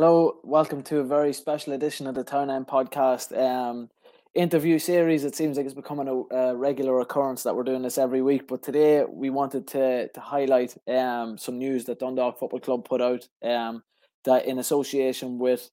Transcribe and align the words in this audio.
Hello, 0.00 0.38
welcome 0.44 0.82
to 0.84 1.00
a 1.00 1.04
very 1.04 1.30
special 1.34 1.74
edition 1.74 2.06
of 2.06 2.14
the 2.14 2.24
Town 2.24 2.50
End 2.50 2.66
podcast 2.66 3.38
um, 3.38 3.90
interview 4.32 4.78
series. 4.78 5.24
It 5.24 5.36
seems 5.36 5.58
like 5.58 5.66
it's 5.66 5.74
becoming 5.74 6.08
a, 6.08 6.34
a, 6.34 6.56
regular 6.56 7.00
occurrence 7.00 7.42
that 7.42 7.54
we're 7.54 7.64
doing 7.64 7.82
this 7.82 7.98
every 7.98 8.22
week. 8.22 8.48
But 8.48 8.62
today 8.62 9.04
we 9.04 9.28
wanted 9.28 9.66
to 9.68 10.08
to 10.08 10.20
highlight 10.20 10.74
um, 10.88 11.36
some 11.36 11.58
news 11.58 11.84
that 11.84 11.98
Dundalk 11.98 12.38
Football 12.38 12.60
Club 12.60 12.86
put 12.86 13.02
out 13.02 13.28
um, 13.42 13.82
that 14.24 14.46
in 14.46 14.58
association 14.58 15.38
with 15.38 15.68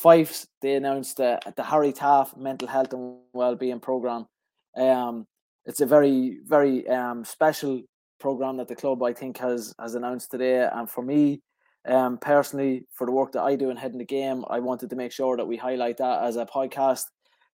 Fyffes, 0.00 0.46
they 0.60 0.76
announced 0.76 1.16
the, 1.16 1.40
the 1.56 1.64
Harry 1.64 1.92
Taaffe 1.92 2.36
Mental 2.36 2.68
Health 2.68 2.92
and 2.92 3.16
Wellbeing 3.32 3.80
Program. 3.80 4.28
Um, 4.76 5.26
it's 5.66 5.80
a 5.80 5.86
very 5.86 6.38
very 6.46 6.86
um, 6.86 7.24
special 7.24 7.82
program 8.20 8.58
that 8.58 8.68
the 8.68 8.76
club 8.76 9.02
I 9.02 9.12
think 9.12 9.38
has 9.38 9.74
has 9.80 9.96
announced 9.96 10.30
today, 10.30 10.68
and 10.72 10.88
for 10.88 11.02
me 11.02 11.42
um, 11.84 12.18
personally, 12.18 12.86
for 12.92 13.06
the 13.06 13.12
work 13.12 13.32
that 13.32 13.42
I 13.42 13.56
do 13.56 13.70
in 13.70 13.76
heading 13.76 13.98
the 13.98 14.04
game, 14.04 14.44
I 14.48 14.60
wanted 14.60 14.90
to 14.90 14.96
make 14.96 15.12
sure 15.12 15.36
that 15.36 15.46
we 15.46 15.56
highlight 15.56 15.98
that 15.98 16.22
as 16.22 16.36
a 16.36 16.46
podcast. 16.46 17.04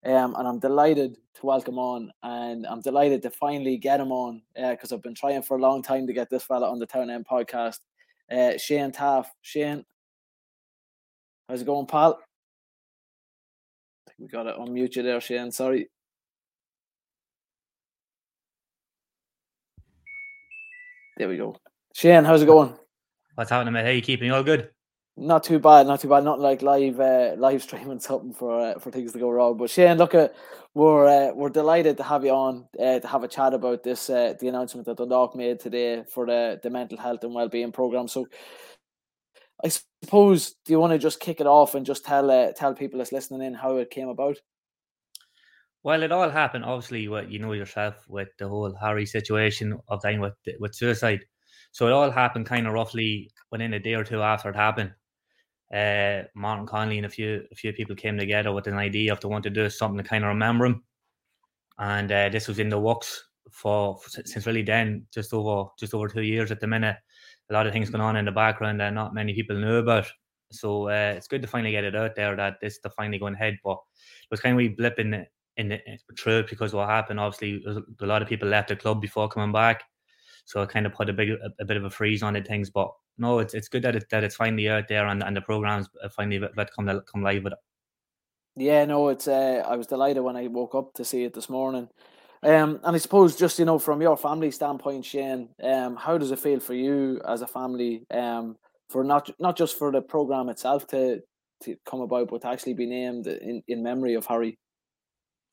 Um, 0.05 0.35
and 0.37 0.47
I'm 0.47 0.59
delighted 0.59 1.17
to 1.35 1.47
welcome 1.47 1.79
on, 1.79 2.11
and 2.23 2.67
I'm 2.67 2.81
delighted 2.81 3.23
to 3.23 3.31
finally 3.31 3.77
get 3.77 4.01
him 4.01 4.13
on 4.13 4.43
because 4.55 4.93
uh, 4.93 4.97
I've 4.97 5.03
been 5.03 5.15
trying 5.15 5.43
for 5.43 5.57
a 5.57 5.61
long 5.61 5.83
time 5.83 6.07
to 6.07 6.13
get 6.13 6.31
this 6.31 6.45
fella 6.45 6.71
on 6.71 6.79
the 6.79 6.87
Town 6.87 7.11
End 7.11 7.27
podcast. 7.31 7.79
Uh, 8.31 8.57
Shane 8.57 8.93
Taaffe, 8.93 9.27
Shane, 9.43 9.85
how's 11.49 11.63
it 11.63 11.67
going, 11.67 11.87
pal? 11.87 12.21
I 14.07 14.11
think 14.11 14.19
we 14.21 14.29
got 14.29 14.45
to 14.45 14.53
unmute 14.53 14.97
you 14.97 15.03
there, 15.03 15.21
Shane. 15.21 15.51
Sorry. 15.51 15.89
There 21.17 21.29
we 21.29 21.37
go. 21.37 21.57
Shane, 21.95 22.25
how's 22.25 22.43
it 22.43 22.47
going? 22.47 22.77
What's 23.37 23.51
happening, 23.51 23.75
mate? 23.75 23.85
How 23.85 23.91
you 23.91 24.01
keeping? 24.01 24.29
You 24.29 24.35
all 24.35 24.43
good? 24.43 24.71
Not 25.19 25.45
too 25.45 25.59
bad, 25.59 25.87
not 25.87 26.01
too 26.01 26.09
bad. 26.09 26.25
Not 26.25 26.41
like 26.41 26.63
live 26.63 26.99
uh, 26.99 27.35
live 27.37 27.63
streaming 27.63 28.01
something 28.01 28.33
for 28.33 28.59
uh, 28.59 28.79
for 28.79 28.91
things 28.91 29.13
to 29.13 29.19
go 29.19 29.29
wrong. 29.29 29.59
But 29.59 29.69
Shane, 29.69 29.99
look, 29.99 30.15
at 30.15 30.35
we're 30.73 31.07
uh, 31.07 31.35
we're 31.35 31.51
delighted 31.51 31.99
to 31.99 32.03
have 32.03 32.25
you 32.25 32.31
on 32.31 32.67
uh, 32.81 32.99
to 32.99 33.07
have 33.07 33.25
a 33.25 33.29
chat 33.29 33.53
about 33.53 33.83
this 33.83 34.09
uh, 34.09 34.33
the 34.41 34.49
announcement 34.49 34.87
that 34.87 34.97
Dundalk 34.97 35.37
made 35.37 35.61
today 35.61 36.03
for 36.11 36.25
the 36.25 36.59
the 36.63 36.71
mental 36.71 36.97
health 36.97 37.25
and 37.25 37.35
well 37.35 37.49
being 37.49 37.73
program. 37.73 38.09
So, 38.09 38.27
I 39.63 39.69
suppose 39.69 40.55
do 40.65 40.73
you 40.73 40.81
want 40.81 40.95
to 40.95 40.99
just 40.99 41.21
kick 41.21 41.39
it 41.39 41.47
off 41.47 41.75
and 41.75 41.85
just 41.85 42.07
tell 42.07 42.31
uh, 42.31 42.53
tell 42.53 42.73
people 42.73 42.99
that's 42.99 43.13
listening 43.13 43.43
in 43.43 43.53
how 43.53 43.77
it 43.77 43.91
came 43.91 44.09
about? 44.09 44.39
Well, 45.83 46.03
it 46.03 46.11
all 46.11 46.31
happened 46.31 46.65
obviously. 46.65 47.07
What 47.09 47.31
you 47.31 47.39
know 47.39 47.53
yourself 47.53 47.97
with 48.09 48.29
the 48.39 48.49
whole 48.49 48.75
Harry 48.81 49.05
situation 49.05 49.79
of 49.89 50.01
dying 50.01 50.21
with 50.21 50.35
with 50.59 50.75
suicide 50.75 51.21
so 51.77 51.87
it 51.87 51.93
all 51.93 52.11
happened 52.11 52.47
kind 52.47 52.67
of 52.67 52.73
roughly 52.73 53.31
within 53.53 53.75
a 53.75 53.79
day 53.79 53.93
or 53.93 54.03
two 54.03 54.23
after 54.23 54.49
it 54.49 54.57
happened. 54.57 54.95
Uh, 55.75 56.23
Martin 56.35 56.65
Connolly 56.65 56.97
and 56.97 57.05
a 57.05 57.11
few 57.11 57.45
a 57.53 57.55
few 57.55 57.71
people 57.71 57.95
came 57.95 58.17
together 58.17 58.51
with 58.51 58.67
an 58.67 58.79
idea 58.79 59.13
of 59.13 59.21
they 59.21 59.29
want 59.29 59.45
to 59.45 59.51
do 59.51 59.69
something 59.69 60.03
to 60.03 60.09
kind 60.09 60.25
of 60.25 60.29
remember 60.29 60.65
him, 60.65 60.83
and 61.79 62.11
uh, 62.11 62.31
this 62.31 62.49
was 62.49 62.61
in 62.61 62.71
the 62.71 62.79
works 62.79 63.29
for, 63.51 63.99
for, 63.99 64.09
since 64.09 64.47
really 64.47 64.63
then, 64.63 65.07
just 65.13 65.35
over 65.35 65.69
just 65.79 65.93
over 65.93 66.09
two 66.09 66.23
years 66.23 66.51
at 66.51 66.61
the 66.61 66.67
minute. 66.67 66.97
A 67.51 67.53
lot 67.53 67.67
of 67.67 67.75
things 67.75 67.91
going 67.91 68.01
on 68.01 68.17
in 68.17 68.25
the 68.25 68.33
background 68.33 68.81
that 68.81 68.95
not 68.95 69.13
many 69.13 69.35
people 69.35 69.59
knew 69.59 69.77
about. 69.77 70.07
So 70.53 70.89
uh, 70.89 71.13
it's 71.15 71.29
good 71.29 71.43
to 71.43 71.49
finally 71.49 71.73
get 71.73 71.85
it 71.85 71.95
out 71.95 72.15
there 72.15 72.35
that 72.37 72.59
this 72.63 72.75
is 72.83 72.93
finally 72.97 73.19
going 73.19 73.35
ahead. 73.35 73.59
But 73.63 73.77
it 74.23 74.31
was 74.31 74.41
kind 74.41 74.59
of 74.59 74.67
a 74.67 75.01
in 75.01 75.11
the, 75.11 75.27
in 75.59 75.69
the 75.69 76.47
because 76.49 76.73
what 76.73 76.89
happened, 76.89 77.21
obviously, 77.21 77.63
a 78.01 78.07
lot 78.07 78.23
of 78.23 78.29
people 78.29 78.49
left 78.49 78.71
the 78.71 78.77
club 78.77 79.03
before 79.03 79.29
coming 79.29 79.53
back. 79.53 79.83
So 80.47 80.63
it 80.63 80.71
kind 80.71 80.87
of 80.87 80.95
put 80.95 81.11
a 81.11 81.13
big 81.13 81.31
a, 81.31 81.53
a 81.61 81.65
bit 81.65 81.77
of 81.77 81.85
a 81.85 81.91
freeze 81.91 82.23
on 82.23 82.37
it 82.37 82.47
things. 82.47 82.71
But 82.71 82.91
no, 83.19 83.41
it's 83.41 83.53
it's 83.53 83.69
good 83.69 83.83
that 83.83 83.97
it 83.97 84.09
that 84.11 84.25
it's 84.25 84.37
finally 84.37 84.69
out 84.69 84.89
there 84.89 85.07
and, 85.09 85.23
and 85.23 85.37
the 85.37 85.41
programs 85.41 85.89
finally 86.13 86.39
let 86.57 86.73
come 86.73 87.03
come 87.13 87.23
live 87.23 87.45
with 87.45 87.53
it. 87.53 87.59
Yeah, 88.57 88.85
no, 88.87 89.09
it's 89.09 89.29
uh, 89.29 89.63
I 89.67 89.77
was 89.77 89.87
delighted 89.87 90.23
when 90.23 90.37
I 90.37 90.47
woke 90.47 90.75
up 90.75 90.95
to 90.95 91.05
see 91.05 91.25
it 91.25 91.35
this 91.35 91.51
morning. 91.51 91.89
Um, 92.43 92.81
and 92.85 92.95
I 92.95 92.99
suppose 92.99 93.37
just 93.37 93.59
you 93.59 93.65
know 93.65 93.79
from 93.79 94.01
your 94.01 94.17
family 94.17 94.51
standpoint, 94.51 95.05
Shane, 95.05 95.49
um, 95.63 95.97
how 95.97 96.17
does 96.17 96.31
it 96.31 96.39
feel 96.39 96.61
for 96.61 96.75
you 96.75 97.21
as 97.27 97.43
a 97.43 97.47
family, 97.47 98.07
um, 98.11 98.57
for 98.89 99.03
not 99.03 99.29
not 99.41 99.57
just 99.57 99.77
for 99.77 99.91
the 99.91 100.01
program 100.01 100.49
itself 100.49 100.87
to 100.89 101.21
to 101.65 101.77
come 101.85 102.01
about, 102.01 102.29
but 102.29 102.43
to 102.43 102.49
actually 102.49 102.75
be 102.75 102.87
named 102.87 103.27
in, 103.27 103.63
in 103.67 103.83
memory 103.83 104.15
of 104.15 104.27
Harry? 104.27 104.59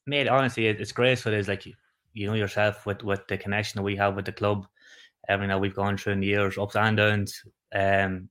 Mate, 0.06 0.28
honestly, 0.28 0.68
it's. 0.68 0.94
So 0.94 1.32
there's 1.32 1.48
like 1.48 1.66
you 2.14 2.28
know 2.28 2.36
yourself 2.36 2.86
with 2.86 3.04
with 3.04 3.28
the 3.28 3.38
connection 3.38 3.80
that 3.80 3.84
we 3.84 3.96
have 3.96 4.16
with 4.16 4.26
the 4.26 4.32
club 4.32 4.68
every 5.28 5.48
now 5.48 5.60
we've 5.60 5.76
gone 5.76 5.98
through 5.98 6.14
in 6.14 6.20
the 6.20 6.28
years, 6.28 6.58
ups 6.58 6.76
and 6.76 6.98
downs. 6.98 7.44
Um, 7.74 8.30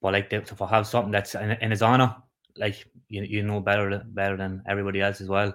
but 0.00 0.12
like 0.12 0.30
to 0.30 0.66
have 0.66 0.86
something 0.86 1.12
that's 1.12 1.34
in, 1.34 1.52
in 1.52 1.70
his 1.70 1.82
honor, 1.82 2.16
like 2.56 2.86
you 3.08 3.22
you 3.22 3.42
know 3.42 3.60
better 3.60 4.02
better 4.06 4.36
than 4.36 4.62
everybody 4.66 5.00
else 5.00 5.20
as 5.20 5.28
well, 5.28 5.54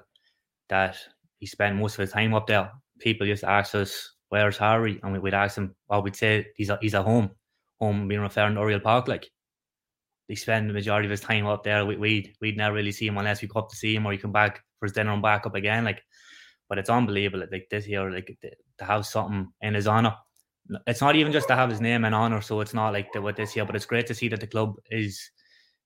that 0.70 0.98
he 1.40 1.46
spent 1.46 1.76
most 1.76 1.96
of 1.96 2.00
his 2.00 2.12
time 2.12 2.34
up 2.34 2.48
there. 2.48 2.72
People 3.00 3.28
just 3.28 3.44
ask 3.44 3.76
us, 3.76 4.16
"Where's 4.30 4.58
Harry?" 4.58 5.00
and 5.04 5.22
we'd 5.22 5.34
ask 5.34 5.58
him, 5.58 5.76
well, 5.90 6.02
we'd 6.02 6.16
say 6.16 6.48
he's 6.56 6.70
a, 6.70 6.80
he's 6.82 6.96
at 6.96 7.06
home, 7.06 7.32
home 7.80 8.08
being 8.08 8.22
referring 8.22 8.56
to 8.56 8.62
Oriel 8.62 8.80
Park, 8.80 9.08
like. 9.08 9.30
He 10.30 10.36
spent 10.36 10.68
the 10.68 10.74
majority 10.74 11.06
of 11.06 11.12
his 11.12 11.22
time 11.22 11.48
up 11.48 11.64
there. 11.64 11.86
We, 11.86 11.96
we'd 11.96 12.36
we'd 12.42 12.58
never 12.58 12.76
really 12.76 12.92
see 12.92 13.08
him 13.08 13.18
unless 13.18 13.42
we 13.42 13.48
go 13.48 13.62
up 13.62 13.70
to 13.70 13.78
see 13.78 13.96
him 13.96 14.06
or 14.06 14.12
he 14.12 14.18
come 14.18 14.34
back 14.34 14.62
for 14.78 14.86
his 14.86 14.92
dinner 14.92 15.14
and 15.14 15.22
back 15.22 15.46
up 15.46 15.56
again. 15.56 15.86
Like 15.86 16.04
but 16.70 16.78
it's 16.78 16.90
unbelievable. 16.90 17.46
Like 17.52 17.68
this 17.70 17.88
year, 17.88 18.12
like 18.12 18.38
to 18.78 18.86
have 18.86 19.06
something 19.06 19.52
in 19.62 19.74
his 19.74 19.88
honor. 19.88 20.16
It's 20.86 21.02
not 21.02 21.16
even 21.16 21.32
just 21.32 21.48
to 21.48 21.56
have 21.56 21.70
his 21.70 21.80
name 21.80 22.04
in 22.04 22.14
honor, 22.14 22.42
so 22.42 22.60
it's 22.60 22.74
not 22.74 22.92
like 22.92 23.14
what 23.16 23.38
this 23.38 23.56
year. 23.56 23.66
But 23.66 23.76
it's 23.76 23.86
great 23.86 24.08
to 24.08 24.14
see 24.14 24.28
that 24.30 24.42
the 24.42 24.48
club 24.48 24.76
is 24.92 25.32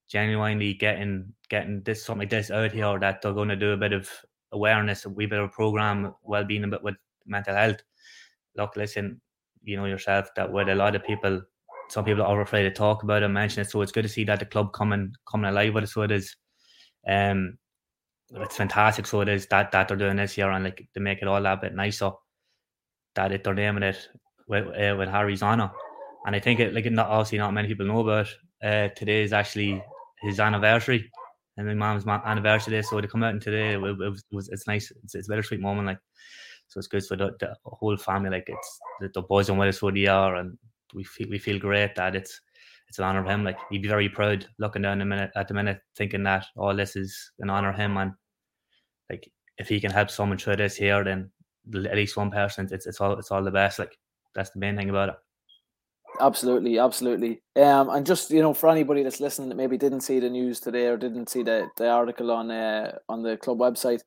genuinely 0.09 0.73
getting 0.73 1.31
getting 1.49 1.81
this 1.83 2.03
something 2.03 2.21
like 2.21 2.29
this 2.29 2.51
out 2.51 2.71
here 2.71 2.99
that 2.99 3.21
they're 3.21 3.33
going 3.33 3.49
to 3.49 3.55
do 3.55 3.71
a 3.71 3.77
bit 3.77 3.93
of 3.93 4.09
awareness, 4.51 5.05
a 5.05 5.09
wee 5.09 5.25
bit 5.25 5.39
of 5.39 5.51
program 5.51 6.13
well 6.23 6.43
being 6.43 6.63
a 6.63 6.67
bit 6.67 6.83
with 6.83 6.95
mental 7.25 7.55
health. 7.55 7.81
Look, 8.57 8.75
listen, 8.75 9.21
you 9.63 9.77
know 9.77 9.85
yourself 9.85 10.29
that 10.35 10.51
with 10.51 10.67
a 10.69 10.75
lot 10.75 10.95
of 10.95 11.03
people, 11.03 11.41
some 11.89 12.05
people 12.05 12.23
are 12.23 12.41
afraid 12.41 12.63
to 12.63 12.71
talk 12.71 13.03
about 13.03 13.23
it, 13.23 13.27
mention 13.29 13.61
it. 13.61 13.69
So 13.69 13.81
it's 13.81 13.91
good 13.91 14.03
to 14.03 14.09
see 14.09 14.23
that 14.25 14.39
the 14.39 14.45
club 14.45 14.73
coming 14.73 15.13
coming 15.29 15.49
alive 15.49 15.73
with 15.73 15.83
it. 15.83 15.87
So 15.87 16.01
it 16.01 16.11
is. 16.11 16.35
Um, 17.07 17.57
it's 18.35 18.57
fantastic. 18.57 19.05
So 19.05 19.21
it 19.21 19.29
is 19.29 19.47
that 19.47 19.71
that 19.71 19.87
they're 19.87 19.97
doing 19.97 20.17
this 20.17 20.37
year 20.37 20.51
and 20.51 20.63
like 20.63 20.87
to 20.93 20.99
make 20.99 21.21
it 21.21 21.27
all 21.27 21.41
that 21.41 21.61
bit 21.61 21.75
nicer. 21.75 22.11
That 23.15 23.31
it, 23.31 23.43
they're 23.43 23.53
naming 23.53 23.83
it 23.83 24.07
with 24.47 24.67
uh, 24.67 24.95
with 24.97 25.09
Harry's 25.09 25.41
honor, 25.41 25.71
and 26.25 26.35
I 26.35 26.39
think 26.39 26.59
it 26.59 26.73
like 26.73 26.85
not 26.85 27.09
obviously 27.09 27.39
not 27.39 27.53
many 27.53 27.67
people 27.67 27.85
know 27.85 27.99
about. 27.99 28.33
Uh, 28.63 28.89
today 28.95 29.23
is 29.23 29.33
actually 29.33 29.83
his 30.21 30.39
anniversary, 30.39 31.11
and 31.57 31.67
my 31.67 31.73
mom's 31.73 32.07
anniversary 32.07 32.71
day. 32.71 32.81
So 32.81 33.01
to 33.01 33.07
come 33.07 33.23
out 33.23 33.33
and 33.33 33.41
today, 33.41 33.73
it, 33.73 33.75
it, 33.75 33.79
was, 33.79 34.23
it 34.31 34.35
was, 34.35 34.49
it's 34.49 34.67
nice. 34.67 34.91
It's, 35.03 35.15
it's 35.15 35.27
a 35.27 35.31
bittersweet 35.31 35.59
moment, 35.59 35.87
like 35.87 35.99
so. 36.67 36.77
It's 36.77 36.87
good 36.87 37.05
for 37.05 37.17
the, 37.17 37.31
the 37.39 37.55
whole 37.65 37.97
family. 37.97 38.29
Like 38.29 38.45
it's 38.47 38.79
the, 39.01 39.09
the 39.13 39.23
boys 39.23 39.49
and 39.49 39.59
with 39.59 39.69
us 39.69 39.79
for 39.79 39.91
the 39.91 40.01
year, 40.01 40.35
and 40.35 40.57
we 40.93 41.03
feel 41.03 41.27
we 41.29 41.39
feel 41.39 41.59
great 41.59 41.95
that 41.95 42.15
it's 42.15 42.39
it's 42.87 42.99
an 42.99 43.05
honor 43.05 43.21
of 43.21 43.27
him. 43.27 43.43
Like 43.43 43.57
he'd 43.69 43.81
be 43.81 43.89
very 43.89 44.07
proud 44.07 44.45
looking 44.57 44.83
down 44.83 44.99
the 44.99 45.05
minute 45.05 45.31
at 45.35 45.47
the 45.49 45.53
minute, 45.53 45.81
thinking 45.97 46.23
that 46.23 46.45
all 46.55 46.75
this 46.75 46.95
is 46.95 47.31
an 47.39 47.49
honor 47.49 47.71
of 47.71 47.75
him, 47.75 47.97
and 47.97 48.13
like 49.11 49.31
if 49.57 49.67
he 49.67 49.79
can 49.79 49.91
help 49.91 50.09
someone 50.09 50.37
through 50.37 50.55
this 50.55 50.75
here, 50.75 51.03
then 51.03 51.29
at 51.75 51.95
least 51.95 52.17
one 52.17 52.31
person, 52.31 52.67
it's 52.71 52.87
it's 52.87 53.01
all 53.01 53.17
it's 53.19 53.31
all 53.31 53.43
the 53.43 53.51
best. 53.51 53.79
Like 53.79 53.97
that's 54.33 54.51
the 54.51 54.59
main 54.59 54.77
thing 54.77 54.89
about 54.89 55.09
it. 55.09 55.15
Absolutely, 56.19 56.77
absolutely. 56.77 57.41
Um, 57.55 57.89
and 57.89 58.05
just 58.05 58.31
you 58.31 58.41
know, 58.41 58.53
for 58.53 58.69
anybody 58.69 59.03
that's 59.03 59.19
listening 59.19 59.49
that 59.49 59.55
maybe 59.55 59.77
didn't 59.77 60.01
see 60.01 60.19
the 60.19 60.29
news 60.29 60.59
today 60.59 60.87
or 60.87 60.97
didn't 60.97 61.29
see 61.29 61.43
the, 61.43 61.67
the 61.77 61.89
article 61.89 62.31
on 62.31 62.51
uh, 62.51 62.97
on 63.09 63.21
the 63.23 63.37
club 63.37 63.59
website, 63.59 64.01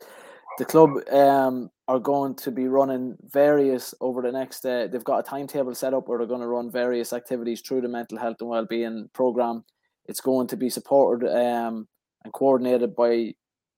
the 0.59 0.65
club 0.65 0.91
um 1.13 1.71
are 1.87 1.99
going 1.99 2.35
to 2.35 2.51
be 2.51 2.67
running 2.67 3.17
various 3.31 3.95
over 4.01 4.23
the 4.23 4.33
next. 4.33 4.65
Uh, 4.65 4.87
they've 4.87 5.05
got 5.05 5.19
a 5.19 5.23
timetable 5.23 5.75
set 5.75 5.95
up 5.95 6.09
where 6.09 6.19
they're 6.19 6.27
going 6.27 6.41
to 6.41 6.47
run 6.47 6.71
various 6.71 7.13
activities 7.13 7.61
through 7.61 7.83
the 7.83 7.89
mental 7.89 8.19
health 8.19 8.37
and 8.41 8.49
well 8.49 8.67
being 8.67 9.09
program. 9.13 9.65
It's 10.07 10.21
going 10.21 10.47
to 10.49 10.57
be 10.57 10.71
supported 10.71 11.29
um 11.29 11.87
and 12.25 12.33
coordinated 12.33 12.97
by 12.97 13.35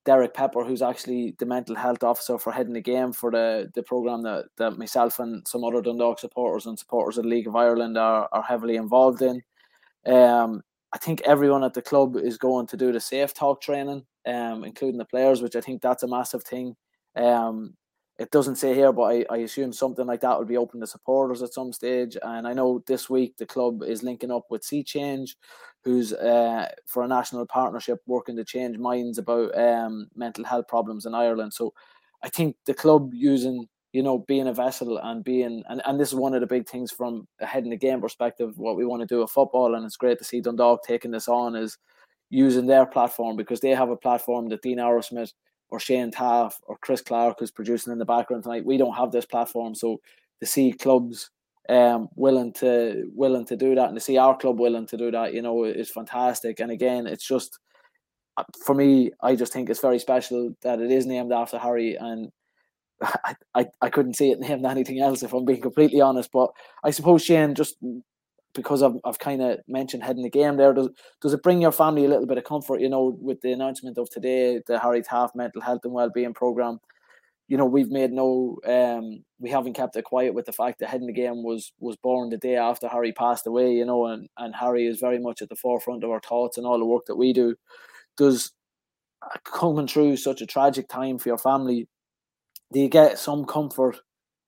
Derek 0.06 0.34
Pepper, 0.34 0.64
who's 0.64 0.82
actually 0.82 1.34
the 1.38 1.44
mental 1.44 1.74
health 1.74 2.04
officer 2.04 2.38
for 2.38 2.52
heading 2.52 2.72
the 2.72 2.80
game 2.80 3.12
for 3.12 3.30
the, 3.30 3.70
the 3.74 3.82
program 3.82 4.22
that, 4.22 4.46
that 4.56 4.78
myself 4.78 5.18
and 5.18 5.46
some 5.46 5.64
other 5.64 5.82
Dundalk 5.82 6.20
supporters 6.20 6.66
and 6.66 6.78
supporters 6.78 7.18
of 7.18 7.24
the 7.24 7.30
League 7.30 7.48
of 7.48 7.56
Ireland 7.56 7.98
are, 7.98 8.28
are 8.32 8.42
heavily 8.42 8.76
involved 8.76 9.20
in. 9.20 9.42
Um, 10.06 10.62
I 10.92 10.98
think 10.98 11.20
everyone 11.22 11.64
at 11.64 11.74
the 11.74 11.82
club 11.82 12.16
is 12.16 12.38
going 12.38 12.68
to 12.68 12.76
do 12.76 12.92
the 12.92 13.00
safe 13.00 13.34
talk 13.34 13.60
training, 13.60 14.06
um, 14.26 14.64
including 14.64 14.96
the 14.96 15.04
players, 15.04 15.42
which 15.42 15.56
I 15.56 15.60
think 15.60 15.82
that's 15.82 16.04
a 16.04 16.08
massive 16.08 16.44
thing. 16.44 16.76
Um, 17.16 17.74
it 18.18 18.30
doesn't 18.30 18.56
say 18.56 18.74
here, 18.74 18.92
but 18.92 19.02
I, 19.02 19.26
I 19.30 19.36
assume 19.38 19.72
something 19.72 20.06
like 20.06 20.22
that 20.22 20.38
will 20.38 20.46
be 20.46 20.56
open 20.56 20.80
to 20.80 20.86
supporters 20.86 21.42
at 21.42 21.52
some 21.52 21.72
stage. 21.72 22.16
And 22.22 22.48
I 22.48 22.54
know 22.54 22.82
this 22.86 23.10
week 23.10 23.36
the 23.36 23.46
club 23.46 23.82
is 23.82 24.02
linking 24.02 24.30
up 24.30 24.44
with 24.48 24.64
See 24.64 24.82
Change, 24.82 25.36
who's 25.84 26.12
uh, 26.12 26.68
for 26.86 27.02
a 27.02 27.08
national 27.08 27.46
partnership 27.46 28.00
working 28.06 28.36
to 28.36 28.44
change 28.44 28.78
minds 28.78 29.18
about 29.18 29.56
um, 29.58 30.08
mental 30.14 30.44
health 30.44 30.66
problems 30.66 31.04
in 31.04 31.14
Ireland. 31.14 31.52
So 31.52 31.74
I 32.22 32.30
think 32.30 32.56
the 32.64 32.74
club 32.74 33.12
using 33.12 33.68
you 33.92 34.02
know, 34.02 34.18
being 34.18 34.46
a 34.46 34.52
vessel 34.52 34.98
and 34.98 35.24
being 35.24 35.62
and, 35.70 35.80
and 35.86 35.98
this 35.98 36.08
is 36.08 36.14
one 36.14 36.34
of 36.34 36.42
the 36.42 36.46
big 36.46 36.68
things 36.68 36.92
from 36.92 37.26
a 37.40 37.46
head 37.46 37.64
in 37.64 37.70
the 37.70 37.78
game 37.78 37.98
perspective, 37.98 38.58
what 38.58 38.76
we 38.76 38.84
want 38.84 39.00
to 39.00 39.06
do 39.06 39.20
with 39.20 39.30
football, 39.30 39.74
and 39.74 39.86
it's 39.86 39.96
great 39.96 40.18
to 40.18 40.24
see 40.24 40.42
Dundalk 40.42 40.84
taking 40.84 41.10
this 41.10 41.28
on 41.28 41.56
is 41.56 41.78
using 42.28 42.66
their 42.66 42.84
platform 42.84 43.36
because 43.36 43.60
they 43.60 43.70
have 43.70 43.88
a 43.88 43.96
platform 43.96 44.50
that 44.50 44.60
Dean 44.60 44.76
Arrowsmith 44.76 45.32
or 45.70 45.80
Shane 45.80 46.10
Taaffe 46.10 46.54
or 46.66 46.78
Chris 46.78 47.02
Clark 47.02 47.38
who's 47.38 47.50
producing 47.50 47.92
in 47.92 47.98
the 47.98 48.04
background 48.04 48.44
tonight. 48.44 48.64
We 48.64 48.76
don't 48.76 48.96
have 48.96 49.12
this 49.12 49.26
platform. 49.26 49.74
So 49.74 50.00
to 50.40 50.46
see 50.46 50.72
clubs 50.72 51.30
um 51.68 52.08
willing 52.14 52.52
to 52.52 53.10
willing 53.12 53.44
to 53.44 53.56
do 53.56 53.74
that 53.74 53.88
and 53.88 53.96
to 53.96 54.00
see 54.00 54.16
our 54.16 54.36
club 54.36 54.60
willing 54.60 54.86
to 54.86 54.96
do 54.96 55.10
that, 55.10 55.34
you 55.34 55.42
know, 55.42 55.64
is 55.64 55.90
fantastic. 55.90 56.60
And 56.60 56.70
again, 56.70 57.06
it's 57.06 57.26
just 57.26 57.58
uh, 58.36 58.44
for 58.64 58.74
me, 58.74 59.10
I 59.22 59.34
just 59.34 59.52
think 59.52 59.68
it's 59.68 59.80
very 59.80 59.98
special 59.98 60.54
that 60.62 60.80
it 60.80 60.90
is 60.90 61.06
named 61.06 61.32
after 61.32 61.58
Harry 61.58 61.96
and 61.96 62.30
I, 63.02 63.34
I, 63.54 63.66
I 63.82 63.90
couldn't 63.90 64.14
see 64.14 64.30
it 64.30 64.40
named 64.40 64.64
anything 64.64 65.00
else 65.00 65.22
if 65.22 65.32
I'm 65.32 65.44
being 65.44 65.60
completely 65.60 66.00
honest. 66.00 66.30
But 66.32 66.50
I 66.84 66.90
suppose 66.90 67.24
Shane, 67.24 67.54
just 67.54 67.76
because 68.56 68.82
I've, 68.82 68.96
I've 69.04 69.18
kind 69.18 69.42
of 69.42 69.60
mentioned 69.68 70.02
heading 70.02 70.22
the 70.22 70.30
game 70.30 70.56
there, 70.56 70.72
does 70.72 70.88
does 71.20 71.32
it 71.32 71.42
bring 71.42 71.60
your 71.60 71.72
family 71.72 72.04
a 72.04 72.08
little 72.08 72.26
bit 72.26 72.38
of 72.38 72.44
comfort? 72.44 72.80
You 72.80 72.88
know, 72.88 73.16
with 73.20 73.40
the 73.42 73.52
announcement 73.52 73.98
of 73.98 74.10
today, 74.10 74.60
the 74.66 74.78
Harry 74.78 75.02
Taaffe 75.02 75.34
mental 75.34 75.60
health 75.60 75.82
and 75.84 75.92
well-being 75.92 76.34
program. 76.34 76.80
You 77.48 77.56
know, 77.56 77.64
we've 77.64 77.90
made 77.90 78.10
no, 78.10 78.58
um, 78.66 79.22
we 79.38 79.50
haven't 79.50 79.74
kept 79.74 79.94
it 79.94 80.02
quiet 80.02 80.34
with 80.34 80.46
the 80.46 80.52
fact 80.52 80.80
that 80.80 80.88
heading 80.88 81.06
the 81.06 81.12
game 81.12 81.44
was 81.44 81.72
was 81.78 81.96
born 81.96 82.30
the 82.30 82.36
day 82.36 82.56
after 82.56 82.88
Harry 82.88 83.12
passed 83.12 83.46
away. 83.46 83.72
You 83.72 83.84
know, 83.84 84.06
and 84.06 84.28
and 84.38 84.54
Harry 84.56 84.86
is 84.86 84.98
very 84.98 85.20
much 85.20 85.42
at 85.42 85.48
the 85.48 85.56
forefront 85.56 86.02
of 86.02 86.10
our 86.10 86.20
thoughts 86.20 86.58
and 86.58 86.66
all 86.66 86.78
the 86.78 86.84
work 86.84 87.06
that 87.06 87.16
we 87.16 87.32
do. 87.32 87.54
Does 88.16 88.52
uh, 89.22 89.36
coming 89.44 89.86
through 89.86 90.16
such 90.16 90.40
a 90.40 90.46
tragic 90.46 90.88
time 90.88 91.18
for 91.18 91.28
your 91.28 91.38
family 91.38 91.88
do 92.72 92.80
you 92.80 92.88
get 92.88 93.18
some 93.18 93.44
comfort 93.44 94.00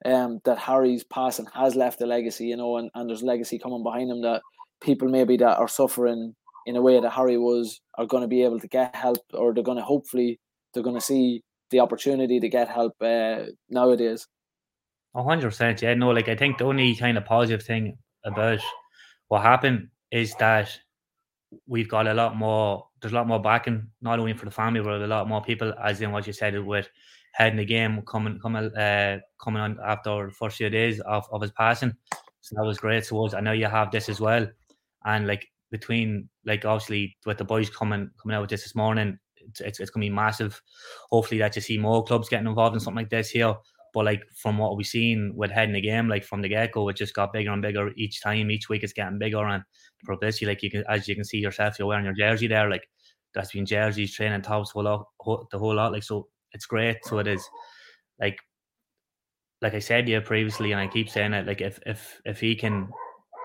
um, 0.04 0.40
that 0.44 0.58
Harry's 0.58 1.04
passing 1.04 1.46
has 1.54 1.74
left 1.74 2.00
a 2.00 2.06
legacy, 2.06 2.46
you 2.46 2.56
know, 2.56 2.76
and, 2.76 2.90
and 2.94 3.08
there's 3.08 3.22
legacy 3.22 3.58
coming 3.58 3.82
behind 3.82 4.10
him 4.10 4.22
that 4.22 4.42
people 4.80 5.08
maybe 5.08 5.36
that 5.38 5.58
are 5.58 5.68
suffering 5.68 6.34
in 6.66 6.76
a 6.76 6.82
way 6.82 7.00
that 7.00 7.10
Harry 7.10 7.38
was 7.38 7.80
are 7.96 8.06
going 8.06 8.22
to 8.22 8.28
be 8.28 8.44
able 8.44 8.60
to 8.60 8.68
get 8.68 8.94
help 8.94 9.18
or 9.32 9.52
they're 9.52 9.64
going 9.64 9.78
to 9.78 9.84
hopefully 9.84 10.38
they're 10.72 10.82
going 10.82 10.94
to 10.94 11.00
see 11.00 11.42
the 11.70 11.80
opportunity 11.80 12.38
to 12.40 12.48
get 12.48 12.68
help 12.68 12.94
uh, 13.00 13.44
nowadays. 13.68 14.26
Hundred 15.16 15.48
percent, 15.48 15.82
yeah. 15.82 15.94
No, 15.94 16.10
like 16.10 16.28
I 16.28 16.36
think 16.36 16.58
the 16.58 16.64
only 16.64 16.94
kind 16.94 17.18
of 17.18 17.24
positive 17.24 17.66
thing 17.66 17.98
about 18.24 18.60
what 19.28 19.42
happened 19.42 19.88
is 20.12 20.34
that 20.36 20.78
we've 21.66 21.88
got 21.88 22.06
a 22.06 22.14
lot 22.14 22.36
more. 22.36 22.86
There's 23.00 23.12
a 23.12 23.16
lot 23.16 23.26
more 23.26 23.40
backing, 23.40 23.88
not 24.00 24.18
only 24.18 24.34
for 24.34 24.44
the 24.44 24.50
family, 24.50 24.80
but 24.80 25.00
a 25.00 25.06
lot 25.06 25.28
more 25.28 25.42
people, 25.42 25.72
as 25.82 26.00
in 26.00 26.12
what 26.12 26.26
you 26.26 26.32
said, 26.32 26.54
it 26.54 26.60
with 26.60 26.88
head 27.38 27.52
in 27.52 27.56
the 27.56 27.64
game 27.64 28.02
coming 28.02 28.38
coming 28.40 28.64
uh, 28.76 29.18
coming 29.42 29.62
on 29.62 29.78
after 29.84 30.26
the 30.26 30.32
first 30.32 30.56
few 30.56 30.68
days 30.68 31.00
of, 31.00 31.24
of 31.32 31.40
his 31.40 31.52
passing. 31.52 31.94
So 32.40 32.56
that 32.56 32.66
was 32.66 32.78
great. 32.78 33.06
So 33.06 33.34
I 33.34 33.40
know 33.40 33.52
you 33.52 33.66
have 33.66 33.90
this 33.92 34.08
as 34.08 34.20
well, 34.20 34.46
and 35.04 35.26
like 35.26 35.46
between 35.70 36.28
like 36.44 36.64
obviously 36.64 37.16
with 37.26 37.38
the 37.38 37.44
boys 37.44 37.70
coming 37.70 38.10
coming 38.20 38.36
out 38.36 38.42
with 38.42 38.50
this 38.50 38.64
this 38.64 38.74
morning, 38.74 39.18
it's, 39.36 39.60
it's, 39.60 39.80
it's 39.80 39.90
gonna 39.90 40.06
be 40.06 40.10
massive. 40.10 40.60
Hopefully 41.10 41.38
that 41.38 41.54
you 41.54 41.62
see 41.62 41.78
more 41.78 42.04
clubs 42.04 42.28
getting 42.28 42.48
involved 42.48 42.74
in 42.74 42.80
something 42.80 43.02
like 43.02 43.10
this 43.10 43.30
here. 43.30 43.54
But 43.94 44.04
like 44.04 44.22
from 44.36 44.58
what 44.58 44.76
we've 44.76 44.86
seen 44.86 45.32
with 45.34 45.50
head 45.50 45.68
in 45.68 45.74
the 45.74 45.80
game, 45.80 46.08
like 46.08 46.24
from 46.24 46.42
the 46.42 46.48
get 46.48 46.72
go, 46.72 46.88
it 46.88 46.96
just 46.96 47.14
got 47.14 47.32
bigger 47.32 47.52
and 47.52 47.62
bigger 47.62 47.90
each 47.96 48.20
time. 48.20 48.50
Each 48.50 48.68
week 48.68 48.82
it's 48.82 48.92
getting 48.92 49.18
bigger, 49.18 49.46
and 49.46 49.62
publicity, 50.04 50.46
like 50.46 50.62
you 50.62 50.70
can 50.70 50.84
as 50.88 51.06
you 51.06 51.14
can 51.14 51.24
see 51.24 51.38
yourself, 51.38 51.78
you're 51.78 51.88
wearing 51.88 52.04
your 52.04 52.14
jersey 52.14 52.48
there, 52.48 52.68
like 52.68 52.88
that's 53.32 53.52
been 53.52 53.64
jerseys, 53.64 54.14
training 54.14 54.42
tops, 54.42 54.72
whole 54.72 54.84
lot, 54.84 55.06
the 55.50 55.58
whole 55.58 55.74
lot. 55.74 55.92
Like 55.92 56.02
so, 56.02 56.28
it's 56.52 56.66
great. 56.66 56.98
So 57.04 57.18
it 57.18 57.26
is 57.26 57.46
like 58.20 58.38
like 59.60 59.74
I 59.74 59.78
said 59.78 60.08
yeah 60.08 60.20
previously, 60.20 60.72
and 60.72 60.80
I 60.80 60.86
keep 60.86 61.08
saying 61.08 61.32
it. 61.34 61.46
Like 61.46 61.60
if 61.60 61.78
if 61.86 62.20
if 62.24 62.40
he 62.40 62.54
can, 62.54 62.88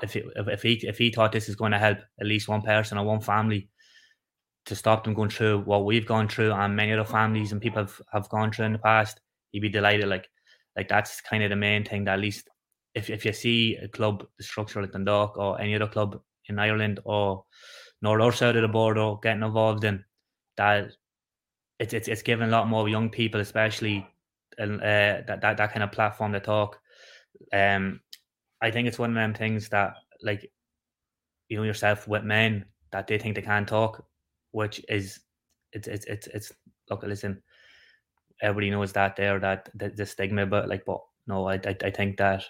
if 0.02 0.16
if 0.16 0.62
he 0.62 0.74
if 0.84 0.98
he 0.98 1.12
thought 1.12 1.32
this 1.32 1.50
is 1.50 1.56
going 1.56 1.72
to 1.72 1.80
help 1.80 2.00
at 2.20 2.28
least 2.28 2.48
one 2.48 2.62
person 2.62 2.98
or 2.98 3.06
one 3.06 3.22
family 3.22 3.70
to 4.66 4.76
stop 4.76 5.04
them 5.04 5.14
going 5.14 5.30
through 5.30 5.60
what 5.60 5.86
we've 5.86 6.06
gone 6.06 6.28
through, 6.28 6.52
and 6.54 6.76
many 6.76 6.94
other 6.94 7.04
families 7.04 7.52
and 7.52 7.62
people 7.62 7.82
have, 7.82 8.02
have 8.14 8.30
gone 8.30 8.52
through 8.52 8.66
in 8.66 8.74
the 8.74 8.80
past, 8.80 9.20
he'd 9.52 9.60
be 9.60 9.70
delighted. 9.70 10.08
Like 10.08 10.28
like 10.76 10.88
that's 10.88 11.22
kind 11.22 11.44
of 11.44 11.50
the 11.50 11.56
main 11.56 11.84
thing. 11.84 12.06
That 12.06 12.14
at 12.14 12.20
least 12.20 12.50
if 12.96 13.10
if 13.10 13.26
you 13.26 13.34
see 13.34 13.78
a 13.78 13.88
club 13.88 14.26
the 14.38 14.44
structure 14.44 14.82
like 14.82 14.92
Dundalk 14.92 15.38
or 15.38 15.60
any 15.60 15.76
other 15.76 15.88
club 15.88 16.20
in 16.48 16.60
Ireland 16.60 17.00
or 17.06 17.44
north 18.02 18.22
or 18.22 18.32
south 18.32 18.56
of 18.56 18.62
the 18.62 18.68
border 18.68 19.16
getting 19.22 19.44
involved 19.44 19.84
in 19.84 20.04
that 20.58 20.92
it's 21.80 21.94
it's 21.94 22.08
it's 22.08 22.22
giving 22.22 22.48
a 22.48 22.52
lot 22.52 22.68
more 22.68 22.88
young 22.90 23.10
people, 23.10 23.42
especially 23.42 24.08
uh, 24.60 24.68
that, 24.68 25.40
that 25.42 25.58
that 25.58 25.74
kind 25.74 25.84
of 25.84 25.92
platform 25.92 26.34
to 26.34 26.40
talk. 26.40 26.80
Um, 27.52 28.02
I 28.62 28.72
think 28.72 28.88
it's 28.88 29.00
one 29.00 29.10
of 29.10 29.16
them 29.16 29.34
things 29.34 29.70
that 29.70 29.96
like 30.22 30.52
you 31.50 31.58
know 31.58 31.64
yourself 31.64 32.08
with 32.08 32.24
men 32.24 32.66
that 32.92 33.08
they 33.08 33.18
think 33.18 33.36
they 33.36 33.42
can't 33.42 33.68
talk, 33.68 34.06
which 34.52 34.84
is 34.88 35.20
it's 35.72 35.88
it's 35.88 36.06
it's 36.06 36.28
it's 36.28 36.52
look 36.90 37.04
listen, 37.04 37.42
everybody 38.42 38.70
knows 38.70 38.94
that 38.94 39.16
there 39.16 39.40
that 39.40 39.70
the, 39.76 39.90
the 39.90 40.06
stigma, 40.06 40.46
but 40.46 40.70
like 40.70 40.86
but 40.86 41.02
no, 41.28 41.48
I, 41.48 41.56
I 41.56 41.76
I 41.84 41.90
think 41.90 42.18
that 42.18 42.44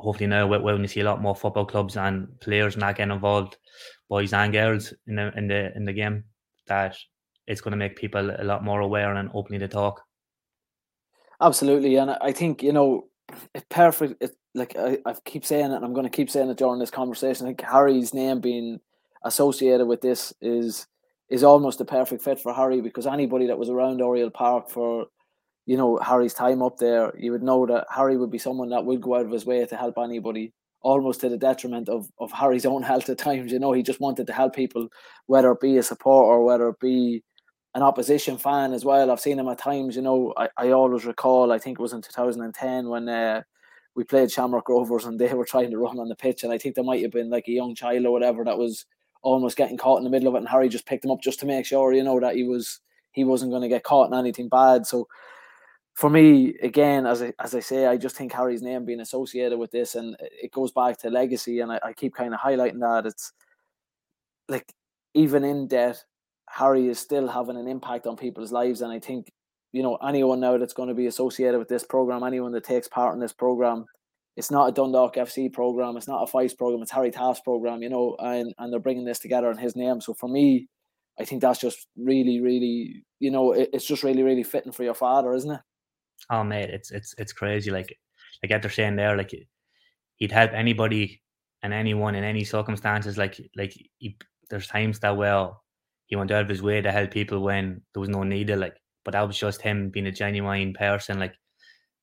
hopefully 0.00 0.26
now 0.26 0.46
when 0.46 0.82
we 0.82 0.88
see 0.88 1.00
a 1.00 1.04
lot 1.04 1.22
more 1.22 1.36
football 1.36 1.64
clubs 1.64 1.96
and 1.96 2.28
players 2.40 2.76
not 2.76 2.96
getting 2.96 3.14
involved, 3.14 3.56
boys 4.08 4.32
and 4.32 4.52
girls 4.52 4.92
in 5.06 5.16
the 5.16 5.32
in 5.38 5.48
the 5.48 5.74
in 5.76 5.84
the 5.84 5.92
game, 5.92 6.24
that 6.66 6.96
it's 7.46 7.60
going 7.60 7.72
to 7.72 7.76
make 7.76 7.96
people 7.96 8.30
a 8.38 8.44
lot 8.44 8.64
more 8.64 8.80
aware 8.80 9.14
and 9.14 9.30
openly 9.34 9.58
to 9.58 9.68
talk. 9.68 10.02
Absolutely, 11.40 11.96
and 11.96 12.10
I 12.10 12.32
think 12.32 12.62
you 12.62 12.72
know 12.72 13.08
it's 13.54 13.66
perfect. 13.68 14.22
It, 14.22 14.36
like 14.54 14.76
I, 14.76 14.98
I 15.04 15.14
keep 15.24 15.44
saying 15.44 15.72
it, 15.72 15.74
and 15.74 15.84
I'm 15.84 15.92
going 15.92 16.04
to 16.04 16.10
keep 16.10 16.30
saying 16.30 16.48
it 16.48 16.56
during 16.56 16.78
this 16.78 16.90
conversation. 16.90 17.46
I 17.46 17.50
think 17.50 17.62
Harry's 17.62 18.14
name 18.14 18.40
being 18.40 18.80
associated 19.24 19.86
with 19.86 20.00
this 20.00 20.32
is 20.40 20.86
is 21.30 21.42
almost 21.42 21.80
a 21.80 21.84
perfect 21.84 22.22
fit 22.22 22.38
for 22.38 22.54
Harry 22.54 22.80
because 22.80 23.06
anybody 23.06 23.46
that 23.46 23.58
was 23.58 23.70
around 23.70 24.00
Oriel 24.00 24.30
Park 24.30 24.70
for 24.70 25.06
you 25.66 25.76
know 25.76 25.96
Harry's 25.98 26.34
time 26.34 26.62
up 26.62 26.78
there, 26.78 27.12
you 27.18 27.32
would 27.32 27.42
know 27.42 27.66
that 27.66 27.86
Harry 27.90 28.16
would 28.16 28.30
be 28.30 28.38
someone 28.38 28.68
that 28.70 28.84
would 28.84 29.00
go 29.00 29.16
out 29.16 29.26
of 29.26 29.32
his 29.32 29.46
way 29.46 29.64
to 29.66 29.76
help 29.76 29.98
anybody, 29.98 30.52
almost 30.82 31.20
to 31.22 31.28
the 31.28 31.38
detriment 31.38 31.88
of 31.88 32.08
of 32.18 32.30
Harry's 32.30 32.66
own 32.66 32.82
health 32.90 33.08
at 33.08 33.18
times. 33.18 33.50
You 33.50 33.58
know, 33.58 33.72
he 33.72 33.82
just 33.82 34.00
wanted 34.00 34.26
to 34.28 34.32
help 34.32 34.54
people, 34.54 34.88
whether 35.26 35.50
it 35.52 35.60
be 35.60 35.78
a 35.78 35.82
support 35.82 36.26
or 36.26 36.44
whether 36.44 36.68
it 36.68 36.80
be 36.80 37.24
an 37.74 37.82
opposition 37.82 38.38
fan 38.38 38.72
as 38.72 38.84
well. 38.84 39.10
I've 39.10 39.20
seen 39.20 39.38
him 39.38 39.48
at 39.48 39.58
times. 39.58 39.96
You 39.96 40.02
know, 40.02 40.32
I, 40.36 40.48
I 40.56 40.70
always 40.70 41.04
recall. 41.04 41.52
I 41.52 41.58
think 41.58 41.78
it 41.78 41.82
was 41.82 41.92
in 41.92 42.02
2010 42.02 42.88
when 42.88 43.08
uh, 43.08 43.42
we 43.94 44.04
played 44.04 44.30
Shamrock 44.30 44.68
Rovers 44.68 45.06
and 45.06 45.18
they 45.18 45.32
were 45.34 45.44
trying 45.44 45.70
to 45.70 45.78
run 45.78 45.98
on 45.98 46.08
the 46.08 46.16
pitch, 46.16 46.44
and 46.44 46.52
I 46.52 46.58
think 46.58 46.74
there 46.74 46.84
might 46.84 47.02
have 47.02 47.12
been 47.12 47.30
like 47.30 47.48
a 47.48 47.52
young 47.52 47.74
child 47.74 48.04
or 48.06 48.12
whatever 48.12 48.44
that 48.44 48.58
was 48.58 48.86
almost 49.22 49.56
getting 49.56 49.78
caught 49.78 49.98
in 49.98 50.04
the 50.04 50.10
middle 50.10 50.28
of 50.28 50.34
it, 50.34 50.38
and 50.38 50.48
Harry 50.48 50.68
just 50.68 50.86
picked 50.86 51.04
him 51.04 51.10
up 51.10 51.22
just 51.22 51.40
to 51.40 51.46
make 51.46 51.66
sure, 51.66 51.92
you 51.92 52.04
know, 52.04 52.20
that 52.20 52.36
he 52.36 52.44
was 52.44 52.80
he 53.12 53.24
wasn't 53.24 53.50
going 53.50 53.62
to 53.62 53.68
get 53.68 53.84
caught 53.84 54.10
in 54.10 54.18
anything 54.18 54.48
bad. 54.48 54.86
So 54.86 55.08
for 55.94 56.10
me, 56.10 56.56
again, 56.62 57.06
as 57.06 57.22
I, 57.22 57.32
as 57.38 57.54
I 57.54 57.60
say, 57.60 57.86
I 57.86 57.96
just 57.96 58.16
think 58.16 58.32
Harry's 58.32 58.62
name 58.62 58.84
being 58.84 59.00
associated 59.00 59.58
with 59.58 59.70
this, 59.70 59.94
and 59.94 60.16
it 60.20 60.52
goes 60.52 60.72
back 60.72 60.98
to 60.98 61.10
legacy, 61.10 61.60
and 61.60 61.72
I, 61.72 61.80
I 61.82 61.92
keep 61.92 62.14
kind 62.14 62.34
of 62.34 62.40
highlighting 62.40 62.80
that 62.80 63.06
it's 63.06 63.32
like 64.48 64.72
even 65.14 65.44
in 65.44 65.68
debt, 65.68 66.04
Harry 66.54 66.88
is 66.88 67.00
still 67.00 67.26
having 67.26 67.56
an 67.56 67.66
impact 67.66 68.06
on 68.06 68.16
people's 68.16 68.52
lives. 68.52 68.80
And 68.80 68.92
I 68.92 69.00
think, 69.00 69.32
you 69.72 69.82
know, 69.82 69.96
anyone 69.96 70.38
now 70.38 70.56
that's 70.56 70.72
going 70.72 70.88
to 70.88 70.94
be 70.94 71.06
associated 71.06 71.58
with 71.58 71.68
this 71.68 71.82
program, 71.82 72.22
anyone 72.22 72.52
that 72.52 72.62
takes 72.62 72.86
part 72.86 73.12
in 73.12 73.20
this 73.20 73.32
program, 73.32 73.86
it's 74.36 74.52
not 74.52 74.68
a 74.68 74.72
Dundalk 74.72 75.16
FC 75.16 75.52
program, 75.52 75.96
it's 75.96 76.06
not 76.06 76.28
a 76.28 76.30
Fyffes 76.30 76.56
program, 76.56 76.80
it's 76.82 76.92
Harry 76.92 77.10
Taaffe's 77.10 77.40
program, 77.40 77.82
you 77.82 77.88
know, 77.88 78.16
and, 78.20 78.54
and 78.58 78.72
they're 78.72 78.78
bringing 78.78 79.04
this 79.04 79.18
together 79.18 79.50
in 79.50 79.58
his 79.58 79.74
name. 79.74 80.00
So 80.00 80.14
for 80.14 80.28
me, 80.28 80.68
I 81.18 81.24
think 81.24 81.42
that's 81.42 81.60
just 81.60 81.88
really, 81.96 82.40
really, 82.40 83.04
you 83.18 83.32
know, 83.32 83.52
it, 83.52 83.70
it's 83.72 83.86
just 83.86 84.04
really, 84.04 84.22
really 84.22 84.44
fitting 84.44 84.72
for 84.72 84.84
your 84.84 84.94
father, 84.94 85.32
isn't 85.34 85.50
it? 85.50 85.60
Oh 86.30 86.44
mate, 86.44 86.70
it's 86.70 86.90
it's 86.90 87.14
it's 87.18 87.32
crazy. 87.32 87.70
Like 87.70 87.98
like 88.42 88.62
they're 88.62 88.70
saying 88.70 88.96
there, 88.96 89.16
like 89.16 89.32
he'd 90.16 90.32
help 90.32 90.52
anybody 90.54 91.20
and 91.62 91.72
anyone 91.72 92.14
in 92.14 92.24
any 92.24 92.44
circumstances. 92.44 93.18
Like 93.18 93.40
like 93.56 93.74
he, 93.98 94.16
there's 94.50 94.68
times 94.68 95.00
that 95.00 95.16
well 95.16 95.63
he 96.06 96.16
went 96.16 96.30
out 96.30 96.42
of 96.42 96.48
his 96.48 96.62
way 96.62 96.80
to 96.80 96.92
help 96.92 97.10
people 97.10 97.40
when 97.42 97.82
there 97.92 98.00
was 98.00 98.08
no 98.08 98.22
need 98.22 98.50
of 98.50 98.58
like 98.60 98.76
but 99.04 99.12
that 99.12 99.26
was 99.26 99.38
just 99.38 99.62
him 99.62 99.90
being 99.90 100.06
a 100.06 100.12
genuine 100.12 100.72
person 100.74 101.18
like 101.18 101.34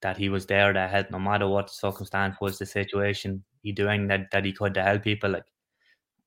that 0.01 0.17
he 0.17 0.29
was 0.29 0.45
there 0.47 0.73
to 0.73 0.87
help 0.87 1.11
no 1.11 1.19
matter 1.19 1.47
what 1.47 1.67
the 1.67 1.73
circumstance 1.73 2.35
was 2.41 2.57
the 2.59 2.65
situation 2.65 3.43
he 3.63 3.71
doing 3.71 4.07
that 4.07 4.31
that 4.31 4.45
he 4.45 4.53
could 4.53 4.73
to 4.73 4.83
help 4.83 5.03
people 5.03 5.29
like 5.31 5.45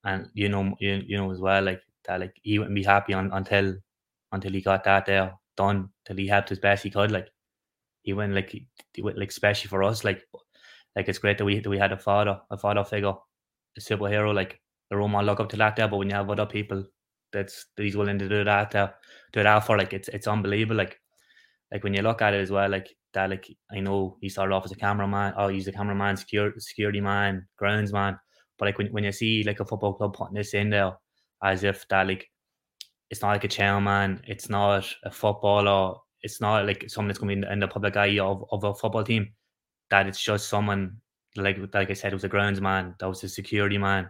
and 0.03 0.27
you 0.33 0.49
know 0.49 0.75
you, 0.79 1.01
you 1.07 1.17
know 1.17 1.31
as 1.31 1.39
well 1.39 1.63
like 1.63 1.81
that 2.07 2.19
like 2.19 2.33
he 2.43 2.59
wouldn't 2.59 2.75
be 2.75 2.83
happy 2.83 3.13
on, 3.13 3.31
until 3.33 3.75
until 4.31 4.51
he 4.51 4.61
got 4.61 4.83
that 4.83 5.05
there 5.05 5.33
done 5.57 5.89
till 6.05 6.17
he 6.17 6.27
helped 6.27 6.51
as 6.51 6.59
best 6.59 6.83
he 6.83 6.89
could 6.89 7.11
like 7.11 7.29
he 8.03 8.13
went 8.13 8.33
like 8.33 8.51
he, 8.51 9.01
went 9.01 9.17
like 9.17 9.29
especially 9.29 9.69
for 9.69 9.83
us 9.83 10.03
like 10.03 10.23
like 10.95 11.07
it's 11.09 11.19
great 11.19 11.37
that 11.37 11.45
we 11.45 11.59
that 11.59 11.69
we 11.69 11.77
had 11.77 11.91
a 11.91 11.97
father 11.97 12.39
a 12.51 12.57
father 12.57 12.83
figure 12.83 13.13
a 13.77 13.81
superhero 13.81 14.33
like 14.33 14.59
the 14.89 14.97
model 14.97 15.23
look 15.25 15.39
up 15.39 15.49
to 15.49 15.57
that 15.57 15.75
there 15.75 15.87
but 15.87 15.97
when 15.97 16.09
you 16.09 16.15
have 16.15 16.29
other 16.29 16.45
people 16.45 16.85
that's 17.35 17.67
that 17.77 17.83
he's 17.83 17.97
willing 17.97 18.17
to 18.19 18.29
do 18.29 18.43
that 18.43 18.71
to 18.71 18.93
do 19.33 19.43
that 19.43 19.59
for 19.59 19.77
like 19.77 19.93
it's 19.93 20.07
it's 20.09 20.27
unbelievable 20.27 20.77
like 20.77 20.99
like 21.71 21.83
when 21.83 21.93
you 21.93 22.01
look 22.01 22.21
at 22.21 22.33
it 22.33 22.41
as 22.41 22.51
well 22.51 22.69
like 22.69 22.87
that 23.15 23.31
like 23.31 23.49
I 23.71 23.79
know 23.79 24.17
he 24.21 24.29
started 24.29 24.53
off 24.53 24.65
as 24.65 24.71
a 24.71 24.75
cameraman, 24.75 25.33
oh 25.37 25.47
he's 25.47 25.67
a 25.67 25.71
cameraman, 25.71 26.17
security 26.17 26.59
security 26.59 27.01
man, 27.01 27.47
groundsman. 27.59 28.19
But 28.59 28.65
like 28.65 28.77
when, 28.77 28.87
when 28.87 29.03
you 29.03 29.11
see 29.11 29.43
like 29.43 29.59
a 29.59 29.65
football 29.65 29.95
club 29.95 30.13
putting 30.13 30.35
this 30.35 30.53
in 30.53 30.69
there 30.69 30.93
as 31.43 31.63
if 31.63 31.87
that 31.87 32.07
like 32.07 32.29
it's 33.09 33.21
not 33.21 33.29
like 33.29 33.43
a 33.43 33.47
chairman, 33.47 34.21
it's 34.27 34.49
not 34.49 34.93
a 35.03 35.11
footballer, 35.11 35.95
it's 36.21 36.39
not 36.39 36.67
like 36.67 36.85
someone 36.87 37.07
that's 37.07 37.19
going 37.19 37.41
to 37.41 37.47
be 37.47 37.51
in 37.51 37.59
the 37.59 37.67
public 37.67 37.97
eye 37.97 38.19
of, 38.19 38.45
of 38.51 38.63
a 38.63 38.73
football 38.75 39.03
team, 39.03 39.29
that 39.89 40.07
it's 40.07 40.21
just 40.21 40.49
someone 40.49 40.97
like 41.35 41.57
like 41.73 41.89
I 41.89 41.93
said, 41.93 42.11
it 42.11 42.15
was 42.15 42.23
a 42.23 42.29
groundsman, 42.29 42.97
that 42.99 43.09
was 43.09 43.23
a 43.23 43.29
security 43.29 43.77
man, 43.77 44.09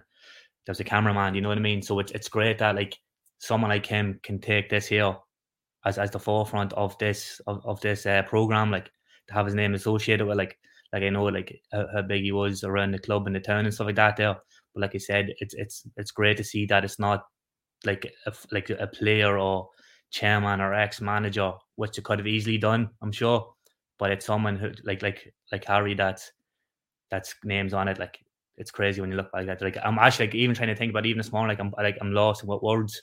that 0.66 0.72
was 0.72 0.80
a 0.80 0.84
cameraman, 0.84 1.36
you 1.36 1.42
know 1.42 1.50
what 1.50 1.58
I 1.58 1.62
mean? 1.62 1.82
So 1.82 2.00
it's 2.00 2.12
it's 2.12 2.30
great 2.30 2.58
that 2.60 2.76
like 2.76 2.98
someone 3.46 3.70
like 3.70 3.86
him 3.86 4.20
can 4.24 4.40
take 4.40 4.70
this 4.70 4.88
here 4.88 5.16
as, 5.86 5.98
as 5.98 6.12
the 6.12 6.20
forefront 6.20 6.74
of 6.74 6.98
this 6.98 7.40
of, 7.48 7.66
of 7.66 7.80
this 7.82 8.06
uh, 8.06 8.24
program, 8.24 8.72
like 8.72 8.90
to 9.28 9.34
have 9.34 9.46
his 9.46 9.56
name 9.56 9.74
associated 9.74 10.26
with 10.26 10.38
like 10.38 10.58
like 10.94 11.04
I 11.04 11.10
know 11.10 11.26
like 11.26 11.62
how, 11.72 11.86
how, 11.94 12.02
big 12.02 12.24
he 12.24 12.32
was 12.32 12.64
around 12.64 12.92
the 12.92 13.00
club 13.00 13.28
and 13.28 13.36
the 13.36 13.40
town 13.40 13.66
and 13.66 13.74
stuff 13.74 13.88
like 13.88 13.96
that 13.96 14.18
there. 14.18 14.36
But 14.74 14.82
like 14.82 14.96
I 14.96 15.00
said, 15.00 15.34
it's 15.40 15.54
it's 15.56 15.88
it's 15.98 16.12
great 16.12 16.38
to 16.38 16.44
see 16.44 16.66
that 16.68 16.84
it's 16.84 17.00
not 17.00 17.26
like 17.86 18.12
a, 18.26 18.34
like 18.52 18.70
a 18.70 18.88
player 18.88 19.38
or 19.38 19.70
chairman 20.12 20.62
or 20.62 20.74
ex 20.74 21.02
manager, 21.02 21.54
which 21.76 21.98
you 21.98 22.04
could 22.04 22.20
have 22.20 22.28
easily 22.28 22.58
done, 22.58 22.90
I'm 23.02 23.12
sure. 23.12 23.54
But 24.00 24.12
it's 24.12 24.26
someone 24.26 24.58
who 24.58 24.72
like 24.84 25.02
like 25.02 25.34
like 25.52 25.66
Harry 25.66 25.94
that's 25.94 26.32
that's 27.12 27.36
names 27.44 27.74
on 27.74 27.88
it. 27.88 28.00
Like 28.00 28.20
it's 28.58 28.72
crazy 28.72 29.02
when 29.02 29.12
you 29.12 29.18
look 29.18 29.30
like 29.34 29.48
that. 29.48 29.62
Like 29.62 29.78
I'm 29.84 30.00
actually 30.00 30.28
like 30.28 30.36
even 30.36 30.56
trying 30.56 30.70
to 30.70 30.76
think 30.76 30.92
about 30.92 31.06
even 31.06 31.20
this 31.20 31.32
morning. 31.32 31.50
Like 31.50 31.60
I'm 31.60 31.74
like 31.78 31.98
I'm 32.02 32.12
lost 32.12 32.44
in 32.44 32.48
what 32.48 32.64
words 32.64 33.00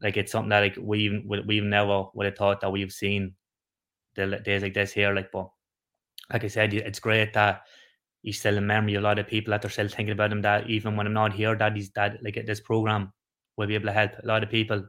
like 0.00 0.16
it's 0.16 0.32
something 0.32 0.50
that 0.50 0.60
like 0.60 0.78
we 0.80 1.24
we've 1.46 1.64
never 1.64 2.04
would 2.14 2.26
have 2.26 2.36
thought 2.36 2.60
that 2.60 2.70
we've 2.70 2.92
seen 2.92 3.34
the 4.14 4.38
days 4.38 4.62
like 4.62 4.74
this 4.74 4.92
here. 4.92 5.14
Like, 5.14 5.30
but 5.32 5.48
like 6.32 6.44
I 6.44 6.48
said, 6.48 6.74
it's 6.74 7.00
great 7.00 7.32
that 7.34 7.62
he's 8.22 8.38
still 8.38 8.56
in 8.56 8.66
memory. 8.66 8.94
A 8.94 9.00
lot 9.00 9.18
of 9.18 9.26
people 9.26 9.52
that 9.52 9.64
are 9.64 9.70
still 9.70 9.88
thinking 9.88 10.12
about 10.12 10.32
him. 10.32 10.42
That 10.42 10.68
even 10.68 10.96
when 10.96 11.06
I'm 11.06 11.12
not 11.12 11.32
here, 11.32 11.56
that 11.56 11.76
he's 11.76 11.90
that 11.92 12.22
like 12.22 12.38
this 12.46 12.60
program 12.60 13.12
will 13.56 13.66
be 13.66 13.74
able 13.74 13.86
to 13.86 13.92
help 13.92 14.12
a 14.22 14.26
lot 14.26 14.42
of 14.42 14.50
people. 14.50 14.86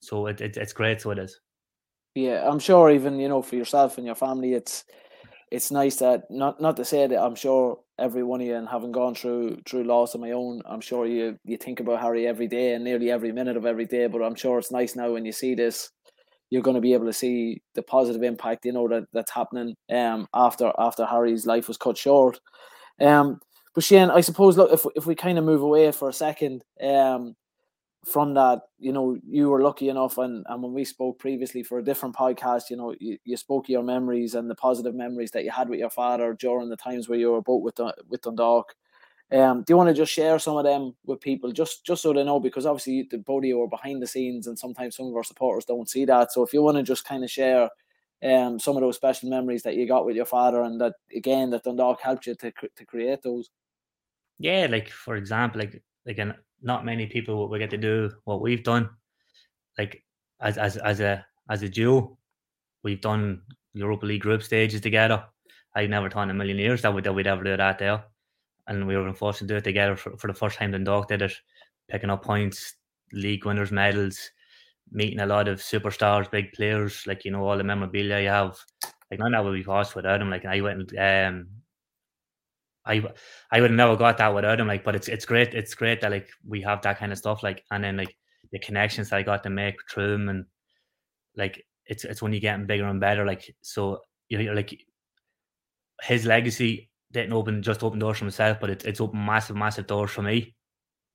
So 0.00 0.26
it, 0.26 0.40
it 0.40 0.56
it's 0.56 0.72
great. 0.72 1.00
So 1.00 1.10
it 1.12 1.18
is. 1.18 1.38
Yeah, 2.14 2.48
I'm 2.48 2.58
sure. 2.58 2.90
Even 2.90 3.18
you 3.18 3.28
know, 3.28 3.42
for 3.42 3.56
yourself 3.56 3.96
and 3.96 4.06
your 4.06 4.14
family, 4.14 4.54
it's 4.54 4.84
it's 5.52 5.70
nice 5.70 5.96
that 5.96 6.30
not 6.30 6.62
not 6.62 6.76
to 6.78 6.84
say 6.84 7.06
that 7.06 7.22
I'm 7.22 7.34
sure 7.34 7.78
every 7.98 8.22
one 8.22 8.40
of 8.40 8.46
you 8.46 8.56
and 8.56 8.66
having 8.66 8.90
gone 8.90 9.14
through 9.14 9.60
through 9.66 9.84
loss 9.84 10.14
of 10.14 10.22
my 10.22 10.30
own, 10.30 10.62
I'm 10.64 10.80
sure 10.80 11.06
you 11.06 11.38
you 11.44 11.58
think 11.58 11.78
about 11.78 12.00
Harry 12.00 12.26
every 12.26 12.48
day 12.48 12.72
and 12.72 12.82
nearly 12.82 13.10
every 13.10 13.32
minute 13.32 13.58
of 13.58 13.66
every 13.66 13.84
day. 13.84 14.06
But 14.06 14.22
I'm 14.22 14.34
sure 14.34 14.58
it's 14.58 14.72
nice 14.72 14.96
now 14.96 15.12
when 15.12 15.26
you 15.26 15.32
see 15.32 15.54
this, 15.54 15.90
you're 16.48 16.62
going 16.62 16.76
to 16.76 16.80
be 16.80 16.94
able 16.94 17.04
to 17.04 17.12
see 17.12 17.62
the 17.74 17.82
positive 17.82 18.22
impact 18.22 18.64
you 18.64 18.72
know 18.72 18.88
that 18.88 19.04
that's 19.12 19.30
happening 19.30 19.74
um 19.94 20.26
after 20.32 20.72
after 20.78 21.04
Harry's 21.04 21.46
life 21.46 21.68
was 21.68 21.76
cut 21.76 21.98
short. 21.98 22.40
Um, 22.98 23.38
but 23.74 23.84
Shane, 23.84 24.10
I 24.10 24.22
suppose 24.22 24.56
look 24.56 24.72
if 24.72 24.86
if 24.96 25.06
we 25.06 25.14
kind 25.14 25.38
of 25.38 25.44
move 25.44 25.60
away 25.60 25.92
for 25.92 26.08
a 26.08 26.14
second, 26.14 26.64
um, 26.82 27.36
from 28.04 28.34
that, 28.34 28.62
you 28.78 28.92
know, 28.92 29.16
you 29.28 29.48
were 29.48 29.62
lucky 29.62 29.88
enough, 29.88 30.18
and, 30.18 30.44
and 30.48 30.62
when 30.62 30.72
we 30.72 30.84
spoke 30.84 31.18
previously 31.18 31.62
for 31.62 31.78
a 31.78 31.84
different 31.84 32.16
podcast, 32.16 32.68
you 32.68 32.76
know, 32.76 32.94
you, 32.98 33.16
you 33.24 33.36
spoke 33.36 33.68
your 33.68 33.84
memories 33.84 34.34
and 34.34 34.50
the 34.50 34.56
positive 34.56 34.94
memories 34.94 35.30
that 35.30 35.44
you 35.44 35.50
had 35.50 35.68
with 35.68 35.78
your 35.78 35.90
father 35.90 36.34
during 36.34 36.68
the 36.68 36.76
times 36.76 37.08
where 37.08 37.18
you 37.18 37.30
were 37.30 37.42
both 37.42 37.62
with 37.62 37.76
the 37.76 37.94
with 38.08 38.22
Dundalk. 38.22 38.74
Um, 39.30 39.62
do 39.62 39.72
you 39.72 39.76
want 39.76 39.88
to 39.88 39.94
just 39.94 40.12
share 40.12 40.38
some 40.38 40.56
of 40.56 40.64
them 40.64 40.94
with 41.06 41.20
people, 41.20 41.52
just 41.52 41.86
just 41.86 42.02
so 42.02 42.12
they 42.12 42.24
know? 42.24 42.40
Because 42.40 42.66
obviously, 42.66 43.06
the 43.08 43.18
both 43.18 43.44
of 43.44 43.44
you 43.44 43.62
are 43.62 43.68
behind 43.68 44.02
the 44.02 44.06
scenes, 44.06 44.46
and 44.46 44.58
sometimes 44.58 44.96
some 44.96 45.06
of 45.06 45.16
our 45.16 45.24
supporters 45.24 45.64
don't 45.64 45.88
see 45.88 46.04
that. 46.04 46.32
So 46.32 46.42
if 46.42 46.52
you 46.52 46.60
want 46.60 46.76
to 46.78 46.82
just 46.82 47.06
kind 47.06 47.22
of 47.22 47.30
share 47.30 47.70
um, 48.22 48.58
some 48.58 48.76
of 48.76 48.82
those 48.82 48.96
special 48.96 49.30
memories 49.30 49.62
that 49.62 49.76
you 49.76 49.86
got 49.86 50.04
with 50.04 50.16
your 50.16 50.26
father, 50.26 50.62
and 50.62 50.80
that 50.80 50.94
again 51.14 51.50
that 51.50 51.62
Dundalk 51.62 52.00
helped 52.00 52.26
you 52.26 52.34
to 52.34 52.52
to 52.76 52.84
create 52.84 53.22
those. 53.22 53.48
Yeah, 54.38 54.66
like 54.68 54.90
for 54.90 55.16
example, 55.16 55.60
like 55.60 55.82
again, 56.06 56.34
not 56.62 56.84
many 56.84 57.06
people 57.06 57.48
will 57.48 57.58
get 57.58 57.70
to 57.70 57.76
do 57.76 58.10
what 58.24 58.40
we've 58.40 58.64
done. 58.64 58.88
Like 59.78 60.04
as 60.40 60.58
as 60.58 60.76
as 60.76 61.00
a 61.00 61.24
as 61.50 61.62
a 61.62 61.68
duo, 61.68 62.16
we've 62.82 63.00
done 63.00 63.42
Europa 63.74 64.06
League 64.06 64.22
group 64.22 64.42
stages 64.42 64.80
together. 64.80 65.24
I 65.74 65.86
never 65.86 66.10
thought 66.10 66.24
in 66.24 66.30
a 66.30 66.34
million 66.34 66.58
years 66.58 66.82
that 66.82 66.94
we'd, 66.94 67.04
that 67.04 67.14
we'd 67.14 67.26
ever 67.26 67.42
do 67.42 67.56
that 67.56 67.78
there. 67.78 68.04
And 68.66 68.86
we 68.86 68.96
were 68.96 69.12
forced 69.14 69.40
to 69.40 69.46
do 69.46 69.56
it 69.56 69.64
together 69.64 69.96
for, 69.96 70.16
for 70.16 70.26
the 70.26 70.34
first 70.34 70.58
time 70.58 70.72
Dundalk 70.72 71.08
did 71.08 71.22
it, 71.22 71.32
picking 71.90 72.10
up 72.10 72.22
points, 72.22 72.74
league 73.12 73.44
winners' 73.44 73.72
medals, 73.72 74.30
meeting 74.90 75.20
a 75.20 75.26
lot 75.26 75.48
of 75.48 75.58
superstars, 75.60 76.30
big 76.30 76.52
players, 76.52 77.06
like, 77.06 77.24
you 77.24 77.30
know, 77.30 77.44
all 77.44 77.56
the 77.56 77.64
memorabilia 77.64 78.20
you 78.20 78.28
have. 78.28 78.58
Like, 79.10 79.18
none 79.18 79.34
of 79.34 79.44
that 79.44 79.44
would 79.44 79.54
be 79.54 79.64
possible 79.64 80.00
without 80.00 80.20
him. 80.20 80.30
Like, 80.30 80.44
I 80.44 80.60
went 80.60 80.96
um, 80.98 81.48
I 82.86 83.02
I 83.50 83.60
would 83.60 83.70
have 83.70 83.76
never 83.76 83.96
got 83.96 84.18
that 84.18 84.34
without 84.34 84.60
him. 84.60 84.66
Like, 84.68 84.84
but 84.84 84.96
it's 84.96 85.08
it's 85.08 85.24
great. 85.24 85.54
It's 85.54 85.74
great 85.74 86.00
that 86.00 86.10
like 86.10 86.28
we 86.46 86.62
have 86.62 86.82
that 86.82 86.98
kind 86.98 87.12
of 87.12 87.18
stuff. 87.18 87.42
Like, 87.42 87.64
and 87.70 87.84
then 87.84 87.96
like 87.96 88.16
the 88.50 88.58
connections 88.58 89.10
that 89.10 89.16
I 89.16 89.22
got 89.22 89.42
to 89.44 89.50
make 89.50 89.76
through 89.90 90.14
him, 90.14 90.28
and 90.28 90.44
like 91.36 91.64
it's 91.86 92.04
it's 92.04 92.22
when 92.22 92.32
you're 92.32 92.40
getting 92.40 92.66
bigger 92.66 92.86
and 92.86 93.00
better. 93.00 93.26
Like, 93.26 93.54
so 93.62 94.00
you're 94.28 94.54
like 94.54 94.78
his 96.02 96.26
legacy 96.26 96.90
didn't 97.12 97.32
open 97.32 97.62
just 97.62 97.82
open 97.82 97.98
doors 97.98 98.18
for 98.18 98.24
himself, 98.24 98.58
but 98.60 98.70
it's 98.70 98.84
it's 98.84 99.00
opened 99.00 99.24
massive 99.24 99.56
massive 99.56 99.86
doors 99.86 100.10
for 100.10 100.22
me, 100.22 100.54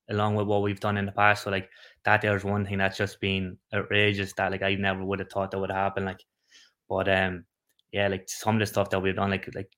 along 0.10 0.36
with 0.36 0.48
what 0.48 0.62
we've 0.64 0.80
done 0.80 0.98
in 0.98 1.06
the 1.06 1.12
past. 1.12 1.44
So 1.44 1.52
like 1.52 1.70
that 2.06 2.22
there's 2.22 2.44
one 2.44 2.66
thing 2.66 2.78
that's 2.80 2.98
just 2.98 3.20
been 3.22 3.58
outrageous 3.74 4.34
that 4.34 4.52
like 4.52 4.64
I 4.64 4.76
never 4.76 5.04
would 5.04 5.20
have 5.20 5.30
thought 5.32 5.52
that 5.52 5.60
would 5.60 5.72
happen. 5.72 6.06
Like, 6.06 6.22
but 6.90 7.10
um 7.10 7.46
yeah, 7.94 8.08
like 8.10 8.26
some 8.30 8.56
of 8.58 8.60
the 8.62 8.66
stuff 8.68 8.90
that 8.92 9.02
we've 9.02 9.16
done, 9.16 9.32
like 9.32 9.50
like 9.56 9.72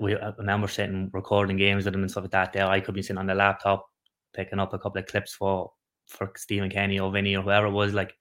we 0.00 0.16
I 0.16 0.32
remember 0.38 0.66
sitting 0.66 1.10
recording 1.12 1.56
games 1.56 1.84
with 1.84 1.94
him 1.94 2.00
and 2.02 2.10
stuff 2.10 2.24
like 2.24 2.30
that. 2.32 2.52
There, 2.52 2.66
I 2.66 2.80
could 2.80 2.94
be 2.94 3.02
sitting 3.02 3.18
on 3.18 3.26
the 3.26 3.34
laptop 3.34 3.86
picking 4.34 4.58
up 4.58 4.72
a 4.72 4.78
couple 4.78 5.00
of 5.00 5.06
clips 5.06 5.34
for 5.34 5.70
for 6.06 6.32
Stephen 6.36 6.70
Kenny 6.70 6.98
or 6.98 7.12
Vinny 7.12 7.36
or 7.36 7.42
whoever 7.42 7.66
it 7.66 7.72
was 7.72 7.92
like. 7.92 8.14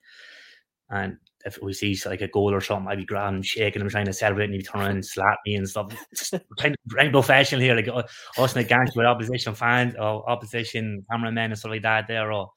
And 0.90 1.18
if 1.46 1.58
we 1.62 1.72
see 1.74 1.98
like 2.06 2.22
a 2.22 2.28
goal 2.28 2.54
or 2.54 2.62
something, 2.62 2.92
I'd 2.92 2.98
be 2.98 3.06
grabbing, 3.06 3.44
shaking 3.44 3.82
him, 3.82 3.90
trying 3.90 4.08
to 4.08 4.14
celebrate, 4.14 4.46
and 4.46 4.56
he'd 4.56 4.68
turn 4.68 4.82
around 4.82 4.92
and 4.92 5.06
slap 5.06 5.38
me 5.46 5.56
and 5.56 5.70
stuff. 5.70 5.94
kind 6.58 6.76
of 6.76 6.94
right 6.94 7.12
professional 7.12 7.62
here, 7.62 7.76
like 7.76 7.88
us 7.88 8.56
in 8.56 8.62
the 8.62 8.68
gangs 8.68 8.96
with 8.96 9.06
opposition 9.06 9.56
fans 9.56 9.96
or 9.96 10.30
opposition 10.30 11.06
cameramen 11.10 11.52
and 11.52 11.58
stuff 11.58 11.72
like 11.72 11.84
that. 11.84 12.08
There 12.08 12.32
or 12.32 12.52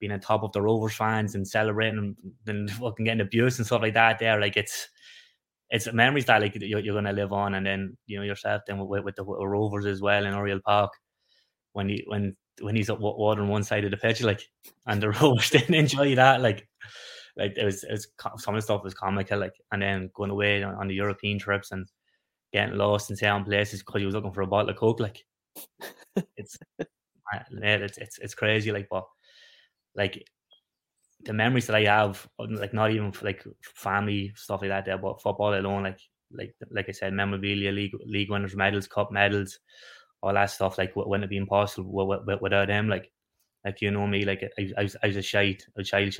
being 0.00 0.12
on 0.12 0.20
top 0.20 0.42
of 0.42 0.52
the 0.52 0.62
Rovers 0.62 0.94
fans 0.94 1.34
and 1.34 1.46
celebrating 1.46 2.16
and 2.46 2.70
fucking 2.70 3.04
getting 3.04 3.20
abused 3.20 3.58
and 3.58 3.66
stuff 3.66 3.82
like 3.82 3.94
that. 3.94 4.18
There, 4.18 4.40
like 4.40 4.56
it's 4.56 4.88
it's 5.70 5.92
memories 5.92 6.26
that 6.26 6.40
like 6.42 6.54
you're, 6.60 6.80
you're 6.80 6.94
going 6.94 7.04
to 7.04 7.12
live 7.12 7.32
on, 7.32 7.54
and 7.54 7.66
then 7.66 7.96
you 8.06 8.18
know 8.18 8.24
yourself 8.24 8.62
then 8.66 8.78
with, 8.86 9.04
with 9.04 9.16
the 9.16 9.24
with 9.24 9.38
Rovers 9.40 9.86
as 9.86 10.00
well 10.00 10.24
in 10.26 10.34
Oriel 10.34 10.60
Park 10.64 10.92
when 11.72 11.88
he 11.88 12.04
when 12.06 12.36
when 12.60 12.74
he's 12.76 12.90
at 12.90 13.00
water 13.00 13.42
on 13.42 13.48
one 13.48 13.62
side 13.62 13.84
of 13.84 13.90
the 13.92 13.96
pitch, 13.96 14.22
like, 14.22 14.42
and 14.86 15.02
the 15.02 15.10
Rovers 15.22 15.50
didn't 15.50 15.74
enjoy 15.76 16.14
that, 16.16 16.40
like, 16.42 16.68
like 17.36 17.54
it 17.56 17.64
was, 17.64 17.84
it 17.84 17.92
was 17.92 18.08
some 18.38 18.54
of 18.54 18.58
the 18.58 18.62
stuff 18.62 18.82
was 18.82 18.94
comical, 18.94 19.38
like, 19.38 19.54
and 19.72 19.80
then 19.82 20.10
going 20.14 20.30
away 20.30 20.62
on, 20.62 20.74
on 20.74 20.88
the 20.88 20.94
European 20.94 21.38
trips 21.38 21.70
and 21.70 21.86
getting 22.52 22.76
lost 22.76 23.10
in 23.10 23.16
certain 23.16 23.44
places 23.44 23.80
because 23.82 24.00
he 24.00 24.06
was 24.06 24.14
looking 24.14 24.32
for 24.32 24.42
a 24.42 24.46
bottle 24.46 24.70
of 24.70 24.76
coke, 24.76 25.00
like, 25.00 25.24
it's, 26.36 26.58
it's 27.52 27.98
it's 27.98 28.18
it's 28.18 28.34
crazy, 28.34 28.72
like, 28.72 28.88
but 28.90 29.04
like 29.94 30.24
the 31.24 31.32
memories 31.32 31.66
that 31.66 31.76
I 31.76 31.84
have, 31.84 32.26
um, 32.38 32.54
like 32.56 32.72
not 32.74 32.90
even 32.92 33.12
like 33.22 33.44
family 33.62 34.32
stuff 34.36 34.60
like 34.62 34.70
that, 34.70 34.84
there, 34.84 34.98
but 34.98 35.20
football 35.22 35.54
alone, 35.54 35.84
like 35.84 36.00
like 36.32 36.54
like 36.70 36.88
I 36.88 36.92
said, 36.92 37.12
memorabilia, 37.12 37.72
league 37.72 37.94
league 38.06 38.30
winners, 38.30 38.56
medals, 38.56 38.86
cup 38.88 39.10
medals, 39.12 39.58
all 40.22 40.34
that 40.34 40.46
stuff. 40.50 40.78
Like 40.78 40.94
wouldn't 40.96 41.24
it 41.24 41.30
be 41.30 41.36
impossible 41.36 41.92
without 42.40 42.68
them? 42.68 42.88
Like 42.88 43.10
like 43.64 43.80
you 43.82 43.90
know 43.90 44.06
me, 44.06 44.24
like 44.24 44.42
I, 44.58 44.70
I 44.78 44.82
was 44.84 44.96
I 45.02 45.06
was 45.08 45.16
a 45.16 45.22
shy 45.22 45.56
a 45.76 45.82
child. 45.84 46.14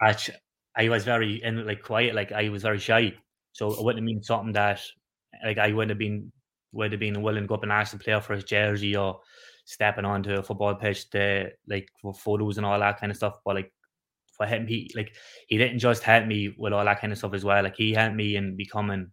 I, 0.00 0.16
I 0.76 0.88
was 0.88 1.04
very 1.04 1.42
and 1.42 1.66
like 1.66 1.82
quiet, 1.82 2.14
like 2.14 2.32
I 2.32 2.48
was 2.48 2.62
very 2.62 2.78
shy. 2.78 3.14
So 3.52 3.72
it 3.72 3.82
wouldn't 3.82 4.02
have 4.02 4.06
been 4.06 4.22
something 4.22 4.52
that 4.52 4.80
like 5.44 5.58
I 5.58 5.72
wouldn't 5.72 5.90
have 5.90 5.98
been 5.98 6.32
would 6.72 6.92
have 6.92 7.00
been 7.00 7.22
willing 7.22 7.44
to 7.44 7.46
go 7.48 7.54
up 7.54 7.62
and 7.62 7.72
ask 7.72 7.92
the 7.92 7.98
player 7.98 8.20
for 8.20 8.34
his 8.34 8.44
jersey 8.44 8.96
or 8.96 9.20
stepping 9.66 10.04
onto 10.04 10.32
a 10.32 10.42
football 10.42 10.76
pitch 10.76 11.10
to 11.10 11.50
like 11.68 11.88
for 12.00 12.14
photos 12.14 12.56
and 12.56 12.64
all 12.64 12.78
that 12.78 12.98
kind 12.98 13.10
of 13.10 13.16
stuff. 13.16 13.38
But 13.44 13.56
like 13.56 13.72
for 14.36 14.46
him, 14.46 14.66
he 14.66 14.90
like 14.94 15.14
he 15.48 15.58
didn't 15.58 15.80
just 15.80 16.02
help 16.02 16.24
me 16.26 16.54
with 16.56 16.72
all 16.72 16.84
that 16.84 17.00
kind 17.00 17.12
of 17.12 17.18
stuff 17.18 17.34
as 17.34 17.44
well. 17.44 17.62
Like 17.62 17.76
he 17.76 17.92
helped 17.92 18.16
me 18.16 18.36
in 18.36 18.56
becoming 18.56 19.10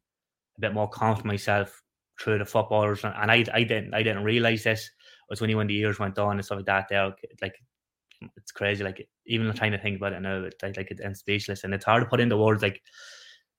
a 0.57 0.61
bit 0.61 0.73
more 0.73 0.87
confident 0.87 1.25
myself 1.25 1.81
through 2.21 2.37
the 2.37 2.45
footballers, 2.45 3.03
and 3.03 3.31
I 3.31 3.43
I 3.51 3.63
didn't 3.63 3.93
I 3.93 4.03
didn't 4.03 4.23
realize 4.23 4.63
this. 4.63 4.85
It 4.85 4.91
was 5.29 5.41
only 5.41 5.55
when 5.55 5.67
the 5.67 5.73
years 5.73 5.99
went 5.99 6.19
on 6.19 6.37
and 6.37 6.45
stuff 6.45 6.57
like 6.57 6.65
that. 6.67 6.87
There, 6.87 7.11
like 7.41 7.55
it's 8.37 8.51
crazy. 8.51 8.83
Like 8.83 9.07
even 9.25 9.51
trying 9.53 9.71
to 9.71 9.79
think 9.79 9.97
about 9.97 10.13
it 10.13 10.21
now, 10.21 10.43
it's 10.43 10.61
like, 10.61 10.77
like 10.77 10.91
it's 10.91 11.19
speechless, 11.19 11.63
and 11.63 11.73
it's 11.73 11.85
hard 11.85 12.03
to 12.03 12.09
put 12.09 12.21
into 12.21 12.37
words 12.37 12.61
like 12.61 12.79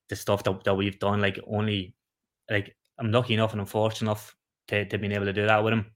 the 0.09 0.17
stuff 0.17 0.45
that, 0.45 0.63
that 0.63 0.77
we've 0.77 1.01
done. 1.01 1.21
Like 1.21 1.41
only 1.49 1.97
like 2.49 2.77
I'm 3.01 3.11
lucky 3.11 3.35
enough 3.35 3.51
and 3.51 3.61
unfortunate 3.61 4.03
enough 4.09 4.37
to, 4.69 4.85
to 4.85 4.99
being 4.99 5.13
able 5.13 5.27
to 5.27 5.33
do 5.33 5.47
that 5.47 5.65
with 5.65 5.73
him 5.73 5.91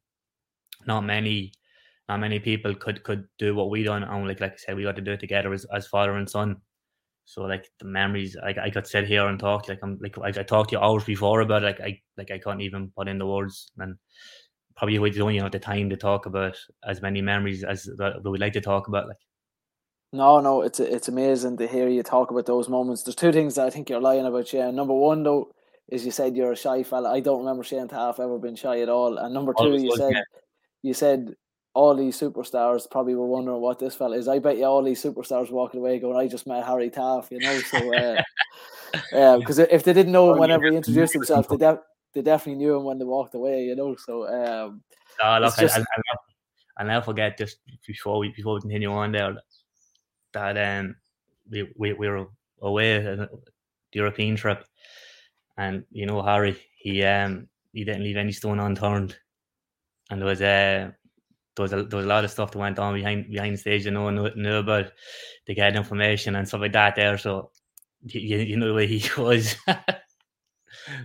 not 0.88 1.04
many 1.04 1.52
not 2.08 2.18
many 2.18 2.40
people 2.40 2.74
could 2.74 3.04
could 3.04 3.24
do 3.38 3.54
what 3.54 3.70
we 3.70 3.84
done 3.84 4.02
and 4.02 4.26
like 4.26 4.40
like 4.40 4.54
I 4.54 4.56
said 4.56 4.76
we 4.76 4.82
got 4.82 4.96
to 4.96 5.02
do 5.02 5.12
it 5.12 5.20
together 5.20 5.52
as, 5.52 5.64
as 5.72 5.86
father 5.86 6.16
and 6.16 6.28
son 6.28 6.56
So 7.28 7.42
like 7.42 7.68
the 7.78 7.84
memories, 7.84 8.38
I, 8.42 8.54
I 8.58 8.70
could 8.70 8.86
sit 8.86 9.06
here 9.06 9.26
and 9.26 9.38
talk 9.38 9.68
like 9.68 9.80
I'm 9.82 9.98
like 10.00 10.16
I, 10.18 10.28
I 10.28 10.44
talked 10.44 10.70
to 10.70 10.76
you 10.76 10.80
hours 10.82 11.04
before 11.04 11.42
about 11.42 11.62
it, 11.62 11.66
like 11.66 11.80
I 11.80 12.00
like 12.16 12.30
I 12.30 12.38
couldn't 12.38 12.62
even 12.62 12.90
put 12.96 13.06
in 13.06 13.18
the 13.18 13.26
words 13.26 13.70
and 13.76 13.96
probably 14.78 14.98
we 14.98 15.10
don't 15.10 15.32
even 15.32 15.42
have 15.42 15.52
the 15.52 15.58
time 15.58 15.90
to 15.90 15.96
talk 15.96 16.24
about 16.24 16.56
as 16.84 17.02
many 17.02 17.20
memories 17.20 17.64
as 17.64 17.84
that 17.98 18.22
we 18.24 18.38
like 18.38 18.54
to 18.54 18.62
talk 18.62 18.88
about. 18.88 19.08
Like 19.08 19.18
no, 20.14 20.40
no, 20.40 20.62
it's 20.62 20.80
it's 20.80 21.08
amazing 21.08 21.58
to 21.58 21.66
hear 21.66 21.88
you 21.88 22.02
talk 22.02 22.30
about 22.30 22.46
those 22.46 22.70
moments. 22.70 23.02
There's 23.02 23.14
two 23.14 23.32
things 23.32 23.56
that 23.56 23.66
I 23.66 23.70
think 23.70 23.90
you're 23.90 24.00
lying 24.00 24.24
about, 24.24 24.48
Shane. 24.48 24.74
Number 24.74 24.94
one, 24.94 25.22
though, 25.22 25.52
is 25.88 26.06
you 26.06 26.10
said 26.10 26.34
you're 26.34 26.52
a 26.52 26.56
shy 26.56 26.82
fella. 26.82 27.12
I 27.12 27.20
don't 27.20 27.40
remember 27.40 27.62
Shane 27.62 27.88
Taaffe 27.88 28.20
ever 28.20 28.38
been 28.38 28.56
shy 28.56 28.80
at 28.80 28.88
all. 28.88 29.18
And 29.18 29.34
number 29.34 29.52
two, 29.52 29.76
you 29.76 29.94
said 29.96 30.12
yeah. 30.12 30.22
You 30.82 30.94
said 30.94 31.34
all 31.74 31.94
these 31.94 32.18
superstars 32.18 32.90
probably 32.90 33.14
were 33.14 33.26
wondering 33.26 33.60
what 33.60 33.78
this 33.78 33.94
fella 33.94 34.16
is. 34.16 34.28
I 34.28 34.38
bet 34.38 34.58
you 34.58 34.64
all 34.64 34.82
these 34.82 35.02
superstars 35.02 35.50
walking 35.50 35.80
away 35.80 35.98
going, 35.98 36.16
"I 36.16 36.26
just 36.26 36.46
met 36.46 36.64
Harry 36.64 36.90
Taaffe," 36.90 37.30
you 37.30 37.40
know. 37.40 37.58
So, 37.60 37.94
uh, 37.94 38.22
yeah, 39.12 39.36
because 39.36 39.58
if 39.58 39.84
they 39.84 39.92
didn't 39.92 40.12
know 40.12 40.32
him 40.32 40.38
whenever 40.38 40.70
he 40.70 40.76
introduced 40.76 41.12
himself, 41.14 41.48
they, 41.48 41.56
de- 41.56 41.80
they 42.14 42.22
definitely 42.22 42.58
knew 42.58 42.76
him 42.76 42.84
when 42.84 42.98
they 42.98 43.04
walked 43.04 43.34
away, 43.34 43.64
you 43.64 43.76
know. 43.76 43.94
So, 43.96 44.26
um, 44.26 44.82
no, 45.22 45.38
look, 45.40 45.56
just... 45.56 45.76
I, 45.76 45.80
I, 45.80 45.84
I'll 46.78 46.86
never 46.86 47.04
forget 47.04 47.36
just 47.36 47.58
before 47.86 48.18
we 48.18 48.32
before 48.34 48.54
we 48.54 48.60
continue 48.60 48.92
on 48.92 49.12
there 49.12 49.36
that 50.32 50.56
um 50.56 50.96
we 51.50 51.72
we, 51.76 51.92
we 51.92 52.08
were 52.08 52.26
away 52.62 52.98
the 52.98 53.28
European 53.92 54.36
trip, 54.36 54.64
and 55.56 55.84
you 55.90 56.06
know 56.06 56.22
Harry 56.22 56.56
he 56.76 57.02
um 57.04 57.48
he 57.72 57.84
didn't 57.84 58.04
leave 58.04 58.16
any 58.16 58.32
stone 58.32 58.60
unturned, 58.60 59.16
and 60.10 60.20
there 60.20 60.28
was 60.28 60.40
a. 60.40 60.84
Uh, 60.84 60.90
there 61.56 61.64
was, 61.64 61.72
a, 61.72 61.82
there 61.82 61.96
was 61.96 62.06
a 62.06 62.08
lot 62.08 62.24
of 62.24 62.30
stuff 62.30 62.52
that 62.52 62.58
went 62.58 62.78
on 62.78 62.94
behind 62.94 63.30
behind 63.30 63.54
the 63.54 63.58
stage, 63.58 63.84
you 63.84 63.90
know, 63.90 64.10
knew, 64.10 64.30
knew 64.36 64.58
about 64.58 64.92
to 65.46 65.54
get 65.54 65.74
information 65.74 66.36
and 66.36 66.46
stuff 66.46 66.60
like 66.60 66.72
that 66.72 66.94
there. 66.94 67.18
So 67.18 67.50
you, 68.02 68.38
you 68.38 68.56
know 68.56 68.74
where 68.74 68.86
he 68.86 69.02
was. 69.20 69.56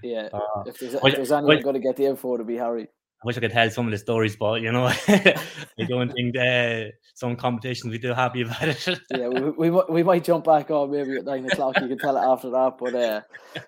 yeah, 0.03 0.29
uh, 0.31 0.63
if 0.67 0.77
there's, 0.79 0.93
if 0.93 1.01
there's 1.01 1.31
anyone 1.31 1.61
going 1.61 1.73
to 1.73 1.79
get 1.79 1.95
the 1.95 2.05
info 2.05 2.37
to 2.37 2.43
be 2.43 2.57
Harry. 2.57 2.83
I 2.83 3.25
wish 3.25 3.37
I 3.37 3.39
could 3.39 3.51
tell 3.51 3.69
some 3.69 3.85
of 3.85 3.91
the 3.91 3.97
stories, 3.97 4.35
but 4.35 4.61
you 4.61 4.71
know, 4.71 4.85
I 5.07 5.83
don't 5.87 6.11
think 6.11 6.35
uh, 6.37 6.91
some 7.13 7.37
competitions 7.37 7.91
we 7.91 7.97
do 7.97 8.13
happy 8.13 8.41
about 8.41 8.63
it. 8.63 8.85
yeah, 9.11 9.29
we, 9.29 9.69
we 9.69 9.81
we 9.89 10.03
might 10.03 10.25
jump 10.25 10.43
back 10.43 10.69
on 10.69 10.91
maybe 10.91 11.15
at 11.15 11.25
nine 11.25 11.45
o'clock. 11.45 11.79
You 11.79 11.87
can 11.87 11.97
tell 11.97 12.17
it 12.17 12.21
after 12.21 12.49
that, 12.49 12.73
but 12.77 12.93
uh, 12.93 13.21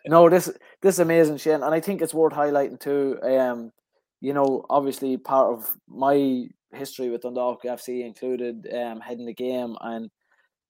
no, 0.06 0.30
this 0.30 0.52
this 0.82 0.96
is 0.96 1.00
amazing, 1.00 1.38
Shane, 1.38 1.64
and 1.64 1.74
I 1.74 1.80
think 1.80 2.02
it's 2.02 2.14
worth 2.14 2.34
highlighting 2.34 2.82
too. 2.82 3.18
Um, 3.24 3.72
you 4.22 4.34
know, 4.34 4.66
obviously 4.70 5.18
part 5.18 5.54
of 5.54 5.78
my 5.88 6.48
history 6.74 7.10
with 7.10 7.22
Dundalk 7.22 7.64
FC 7.64 8.06
included 8.06 8.68
um 8.74 9.00
heading 9.00 9.26
the 9.26 9.34
game 9.34 9.76
and 9.82 10.10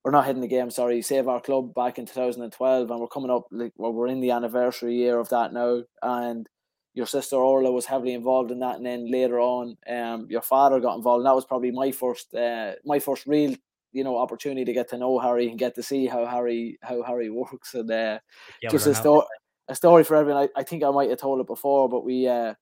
or 0.06 0.12
not 0.12 0.25
heading 0.25 0.42
the 0.42 0.48
game, 0.48 0.70
sorry, 0.70 1.02
save 1.02 1.28
our 1.28 1.42
club 1.42 1.74
back 1.74 1.98
in 1.98 2.06
2012, 2.06 2.92
and 2.92 3.00
we're 3.00 3.08
coming 3.08 3.32
up 3.32 3.48
like 3.52 3.74
well, 3.75 3.92
we're 3.92 4.08
in 4.08 4.20
the 4.20 4.30
anniversary 4.30 4.96
year 4.96 5.18
of 5.18 5.30
that 5.30 5.52
now, 5.52 5.82
and 6.04 6.48
your 6.94 7.08
sister 7.08 7.36
Orla 7.36 7.72
was 7.72 7.88
heavily 7.88 8.14
involved 8.14 8.52
in 8.52 8.60
that, 8.60 8.78
and 8.78 8.86
then 8.86 9.12
later 9.12 9.40
on, 9.40 9.75
um, 9.90 10.28
your 10.30 10.42
father 10.42 10.80
got 10.80 10.96
involved. 10.96 11.22
And 11.22 11.25
that 11.25 11.36
was 11.36 11.46
probably 11.46 11.72
my 11.72 11.92
first, 11.92 12.34
uh, 12.36 12.74
my 12.86 13.00
first 13.00 13.25
real, 13.25 13.56
you 13.92 14.04
know, 14.04 14.18
opportunity 14.18 14.64
to 14.64 14.74
get 14.74 14.90
to 14.90 14.98
know 14.98 15.18
Harry 15.18 15.50
and 15.50 15.58
get 15.58 15.74
to 15.75 15.84
see 15.84 16.06
how 16.06 16.25
Harry, 16.28 16.78
how 16.84 17.02
Harry 17.02 17.30
works, 17.32 17.74
and 17.74 17.90
uh, 17.90 18.20
yeah, 18.62 18.70
just 18.70 18.86
a 18.86 18.94
story, 18.94 19.25
a 19.68 19.75
story 19.75 20.04
for 20.04 20.16
everyone. 20.16 20.48
I, 20.56 20.60
I 20.60 20.64
think 20.64 20.84
I 20.84 20.92
might 20.92 21.10
have 21.10 21.20
told 21.20 21.42
it 21.42 21.48
before, 21.48 21.90
but 21.90 22.06
we, 22.06 22.28
uh, 22.28 22.54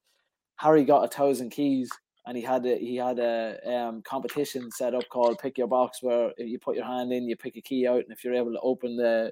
Harry 0.57 0.83
got 0.85 1.03
a 1.03 1.07
thousand 1.07 1.49
keys, 1.49 1.91
and 2.25 2.37
he 2.37 2.43
had 2.43 2.65
a 2.65 2.77
he 2.77 2.95
had 2.95 3.19
a 3.19 3.57
um, 3.69 4.01
competition 4.03 4.71
set 4.71 4.93
up 4.93 5.07
called 5.09 5.39
Pick 5.39 5.57
Your 5.57 5.67
Box, 5.67 6.01
where 6.01 6.31
you 6.37 6.59
put 6.59 6.75
your 6.75 6.85
hand 6.85 7.11
in, 7.11 7.27
you 7.27 7.35
pick 7.35 7.57
a 7.57 7.61
key 7.61 7.87
out, 7.87 8.03
and 8.03 8.11
if 8.11 8.23
you're 8.23 8.35
able 8.35 8.51
to 8.51 8.59
open 8.59 8.95
the 8.95 9.31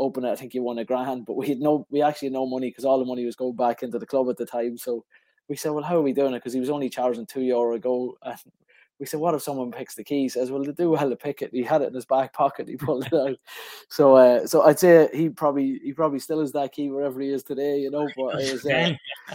open 0.00 0.24
it. 0.24 0.30
I 0.30 0.36
think 0.36 0.52
he 0.52 0.60
won 0.60 0.78
a 0.78 0.84
grand, 0.84 1.26
but 1.26 1.36
we 1.36 1.48
had 1.48 1.60
no, 1.60 1.86
we 1.90 2.02
actually 2.02 2.28
had 2.28 2.32
no 2.32 2.46
money 2.46 2.70
because 2.70 2.84
all 2.84 2.98
the 2.98 3.04
money 3.04 3.24
was 3.24 3.36
going 3.36 3.54
back 3.54 3.82
into 3.82 3.98
the 3.98 4.06
club 4.06 4.28
at 4.28 4.36
the 4.36 4.46
time. 4.46 4.76
So 4.76 5.04
we 5.48 5.56
said, 5.56 5.70
well, 5.70 5.84
how 5.84 5.96
are 5.96 6.02
we 6.02 6.12
doing 6.12 6.32
it? 6.34 6.38
Because 6.38 6.54
he 6.54 6.60
was 6.60 6.70
only 6.70 6.88
charging 6.88 7.26
two 7.26 7.42
euro 7.42 7.74
a 7.74 7.78
go. 7.78 8.16
And 8.22 8.36
we 8.98 9.06
said, 9.06 9.20
what 9.20 9.34
if 9.34 9.42
someone 9.42 9.70
picks 9.70 9.94
the 9.94 10.04
key? 10.04 10.22
He 10.22 10.28
says, 10.28 10.50
well, 10.50 10.64
they 10.64 10.72
do 10.72 10.90
well 10.90 11.08
to 11.08 11.16
pick 11.16 11.42
it. 11.42 11.50
He 11.52 11.62
had 11.62 11.82
it 11.82 11.88
in 11.88 11.94
his 11.94 12.06
back 12.06 12.32
pocket. 12.32 12.68
He 12.68 12.76
pulled 12.76 13.06
it 13.06 13.12
out. 13.12 13.36
So, 13.88 14.16
uh, 14.16 14.46
so 14.46 14.62
I'd 14.62 14.78
say 14.78 15.08
he 15.12 15.28
probably, 15.28 15.80
he 15.84 15.92
probably 15.92 16.18
still 16.18 16.40
has 16.40 16.52
that 16.52 16.72
key 16.72 16.90
wherever 16.90 17.20
he 17.20 17.28
is 17.28 17.42
today, 17.42 17.78
you 17.78 17.90
know. 17.90 18.08
But 18.16 18.40
it 18.40 18.52
was, 18.52 18.66
uh, 18.66 18.92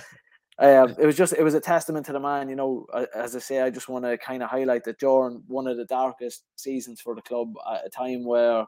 um, 0.58 0.96
it 0.98 1.06
was 1.06 1.18
just 1.18 1.34
it 1.34 1.44
was 1.44 1.54
a 1.54 1.60
testament 1.60 2.06
to 2.06 2.14
the 2.14 2.20
man. 2.20 2.48
You 2.48 2.56
know, 2.56 2.86
as 3.14 3.36
I 3.36 3.40
say, 3.40 3.62
I 3.62 3.70
just 3.70 3.90
want 3.90 4.06
to 4.06 4.18
kind 4.18 4.42
of 4.42 4.50
highlight 4.50 4.86
that 4.86 5.00
during 5.00 5.44
one 5.48 5.68
of 5.68 5.78
the 5.78 5.86
darkest 5.86 6.44
seasons 6.56 7.02
for 7.02 7.14
the 7.14 7.22
club, 7.22 7.54
at 7.70 7.86
a 7.86 7.90
time 7.90 8.24
where 8.24 8.66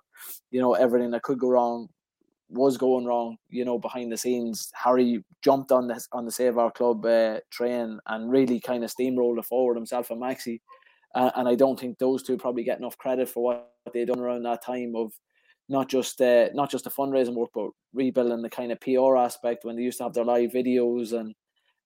you 0.51 0.59
know 0.59 0.73
everything 0.73 1.11
that 1.11 1.23
could 1.23 1.39
go 1.39 1.49
wrong 1.49 1.87
was 2.49 2.77
going 2.77 3.05
wrong. 3.05 3.37
You 3.49 3.63
know, 3.63 3.79
behind 3.79 4.11
the 4.11 4.17
scenes, 4.17 4.69
Harry 4.75 5.23
jumped 5.41 5.71
on 5.71 5.87
this 5.87 6.09
on 6.11 6.25
the 6.25 6.31
Save 6.31 6.57
Our 6.57 6.71
Club 6.71 7.05
uh, 7.05 7.39
train 7.51 7.99
and 8.07 8.31
really 8.31 8.59
kind 8.59 8.83
of 8.83 8.93
steamrolled 8.93 9.39
it 9.39 9.45
forward 9.45 9.75
himself 9.75 10.11
and 10.11 10.21
Maxi. 10.21 10.59
Uh, 11.15 11.31
and 11.35 11.47
I 11.47 11.55
don't 11.55 11.79
think 11.79 11.97
those 11.97 12.21
two 12.21 12.37
probably 12.37 12.63
get 12.63 12.79
enough 12.79 12.97
credit 12.97 13.29
for 13.29 13.43
what 13.43 13.71
they 13.93 14.03
done 14.03 14.19
around 14.19 14.43
that 14.43 14.61
time 14.61 14.93
of 14.95 15.13
not 15.69 15.89
just 15.89 16.21
uh, 16.21 16.49
not 16.53 16.69
just 16.69 16.83
the 16.83 16.89
fundraising 16.89 17.33
work, 17.33 17.51
but 17.53 17.69
rebuilding 17.93 18.41
the 18.41 18.49
kind 18.49 18.73
of 18.73 18.79
PR 18.81 19.15
aspect 19.15 19.63
when 19.63 19.77
they 19.77 19.83
used 19.83 19.97
to 19.99 20.03
have 20.03 20.13
their 20.13 20.25
live 20.25 20.51
videos 20.51 21.17
and 21.17 21.33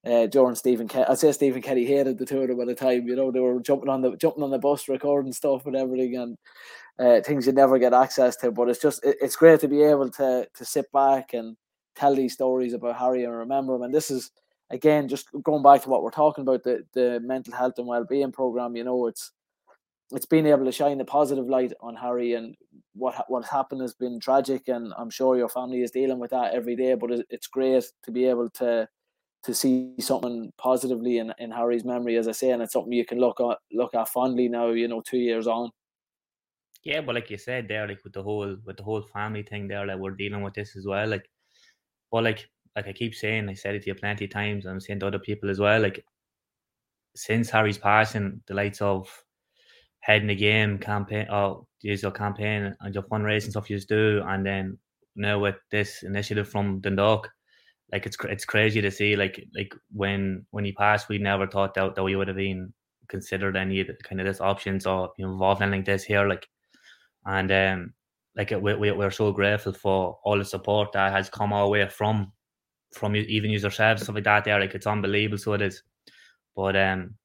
uh, 0.06 0.28
during 0.28 0.56
Stephen. 0.56 0.90
I'd 1.08 1.18
say 1.18 1.32
Stephen 1.32 1.62
Kenny 1.62 1.86
hated 1.86 2.18
the 2.18 2.26
two 2.26 2.42
of 2.42 2.48
them 2.48 2.60
at 2.62 2.68
the 2.68 2.76
time. 2.76 3.08
You 3.08 3.16
know, 3.16 3.32
they 3.32 3.40
were 3.40 3.60
jumping 3.60 3.90
on 3.90 4.02
the 4.02 4.16
jumping 4.18 4.44
on 4.44 4.52
the 4.52 4.60
bus, 4.60 4.88
recording 4.88 5.34
stuff 5.34 5.66
and 5.66 5.76
everything, 5.76 6.18
and 6.18 6.38
uh, 7.00 7.22
things 7.22 7.46
you 7.46 7.54
never 7.54 7.78
get 7.78 7.94
access 7.94 8.36
to. 8.38 8.52
But 8.52 8.70
it's 8.70 8.82
just 8.82 9.04
it, 9.04 9.18
it's 9.22 9.36
great 9.36 9.60
to 9.62 9.68
be 9.68 9.84
able 9.84 10.10
to 10.12 10.48
to 10.54 10.66
sit 10.66 10.92
back 10.92 11.34
and 11.34 11.56
tell 11.96 12.16
these 12.16 12.34
stories 12.34 12.74
about 12.74 12.98
Harry 12.98 13.24
and 13.24 13.36
remember 13.36 13.76
him. 13.76 13.84
And 13.84 13.94
this 13.94 14.10
is 14.10 14.32
again 14.70 15.08
just 15.08 15.30
going 15.44 15.64
back 15.64 15.84
to 15.84 15.90
what 15.90 16.04
we're 16.04 16.12
talking 16.12 16.44
about 16.44 16.64
the 16.64 16.86
the 16.94 17.20
mental 17.22 17.54
health 17.54 17.78
and 17.78 17.88
well 17.88 18.06
being 18.06 18.32
program. 18.32 18.76
You 18.76 18.84
know, 18.84 19.08
it's 19.08 19.32
it's 20.12 20.26
being 20.26 20.48
able 20.48 20.66
to 20.66 20.72
shine 20.72 21.00
a 21.00 21.06
positive 21.06 21.48
light 21.48 21.74
on 21.80 21.96
Harry 21.96 22.34
and 22.34 22.56
what 22.94 23.24
what 23.30 23.46
happened 23.46 23.82
has 23.82 23.94
been 23.94 24.20
tragic, 24.20 24.68
and 24.68 24.94
I'm 24.98 25.10
sure 25.10 25.38
your 25.38 25.50
family 25.50 25.82
is 25.84 25.92
dealing 25.92 26.20
with 26.20 26.32
that 26.32 26.54
every 26.54 26.76
day. 26.76 26.96
But 26.96 27.12
it's 27.30 27.48
great 27.48 27.84
to 28.04 28.12
be 28.12 28.26
able 28.26 28.50
to 28.52 28.88
to 29.44 29.54
see 29.54 29.96
something 30.00 30.52
positively 30.58 31.18
in, 31.18 31.34
in 31.40 31.52
Harry's 31.52 31.84
memory, 31.84 32.18
as 32.18 32.28
I 32.28 32.32
say, 32.32 32.52
and 32.52 32.62
it's 32.62 32.74
something 32.74 32.94
you 32.94 33.06
can 33.06 33.20
look 33.20 33.40
at 33.40 33.58
look 33.72 33.96
at 33.96 34.10
fondly 34.10 34.48
now. 34.48 34.70
You 34.70 34.88
know, 34.88 35.02
two 35.02 35.18
years 35.18 35.48
on. 35.48 35.72
Yeah, 36.84 37.02
but 37.02 37.16
like 37.16 37.30
you 37.30 37.38
said 37.38 37.68
there, 37.68 37.88
like 37.88 38.04
with 38.04 38.14
the 38.14 38.24
whole 38.24 38.58
with 38.66 38.78
the 38.78 38.84
whole 38.84 39.02
family 39.02 39.44
thing 39.44 39.68
there, 39.68 39.86
like 39.86 39.98
we're 39.98 40.12
dealing 40.12 40.42
with 40.42 40.54
this 40.54 40.76
as 40.76 40.86
well. 40.86 41.08
Like, 41.08 41.30
but 42.12 42.24
like 42.24 42.48
like 42.76 42.88
I 42.88 42.94
keep 42.94 43.16
saying, 43.16 43.50
I 43.50 43.54
said 43.54 43.76
it 43.76 43.84
to 43.84 43.90
you 43.90 43.96
plenty 43.96 44.26
of 44.26 44.32
times, 44.32 44.66
I'm 44.66 44.80
saying 44.80 45.00
to 45.02 45.08
other 45.08 45.20
people 45.20 45.50
as 45.50 45.60
well. 45.60 45.82
Like, 45.82 46.06
since 47.16 47.50
Harry's 47.50 47.78
passing, 47.78 48.42
the 48.48 48.54
lights 48.54 48.82
of 48.82 49.10
heading 50.00 50.28
the 50.28 50.36
game 50.36 50.78
campaign, 50.78 51.28
or 51.30 51.66
use 51.82 52.02
your 52.02 52.12
campaign 52.12 52.76
and 52.80 52.94
your 52.96 53.04
fundraising 53.04 53.52
stuff 53.52 53.70
you 53.70 53.78
just 53.78 53.90
do, 53.90 54.24
and 54.26 54.46
then 54.46 54.78
now 55.16 55.40
with 55.40 55.58
this 55.70 56.04
initiative 56.04 56.48
from 56.48 56.80
Dundalk, 56.80 57.30
like 57.92 58.06
it's 58.06 58.18
it's 58.24 58.46
crazy 58.46 58.82
to 58.82 58.92
see 58.92 59.16
like 59.16 59.44
like 59.56 59.74
when 59.92 60.46
when 60.52 60.66
he 60.66 60.72
passed, 60.74 61.10
we 61.10 61.18
never 61.18 61.48
thought 61.48 61.74
that, 61.76 61.96
that 61.96 62.04
we 62.04 62.16
would 62.16 62.28
have 62.28 62.38
been 62.38 62.74
considered 63.10 63.58
any 63.58 63.84
kind 64.04 64.22
of 64.22 64.28
this 64.28 64.42
options 64.42 64.86
or 64.86 65.12
you 65.18 65.26
know, 65.26 65.34
involved 65.34 65.62
in 65.62 65.72
like 65.72 65.86
this 65.86 66.04
here, 66.04 66.28
like 66.28 66.48
and 67.26 67.52
um 67.52 67.94
like 68.36 68.52
we, 68.52 68.74
we 68.76 68.92
we're 68.92 69.12
so 69.12 69.32
grateful 69.32 69.74
for 69.74 70.18
all 70.24 70.38
the 70.38 70.46
support 70.46 70.94
that 70.94 71.12
has 71.12 71.30
come 71.30 71.54
our 71.54 71.68
way 71.68 71.88
from 71.90 72.32
from 72.94 73.16
even 73.16 73.52
yourselves 73.52 74.04
stuff 74.04 74.16
like 74.16 74.24
that. 74.24 74.46
There, 74.46 74.60
like 74.60 74.76
it's 74.76 74.88
unbelievable. 74.88 75.38
So 75.38 75.54
it 75.54 75.62
is, 75.62 75.84
but 76.56 76.76
um, 76.76 77.16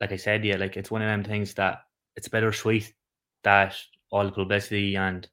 like 0.00 0.12
I 0.12 0.16
said, 0.16 0.44
yeah, 0.44 0.56
like 0.56 0.76
it's 0.76 0.90
one 0.90 1.02
of 1.02 1.08
them 1.08 1.24
things 1.24 1.54
that 1.54 1.78
it's 2.16 2.28
bittersweet 2.28 2.92
that 3.44 3.76
all 4.10 4.24
the 4.24 4.32
publicity 4.32 4.96
and 4.96 5.28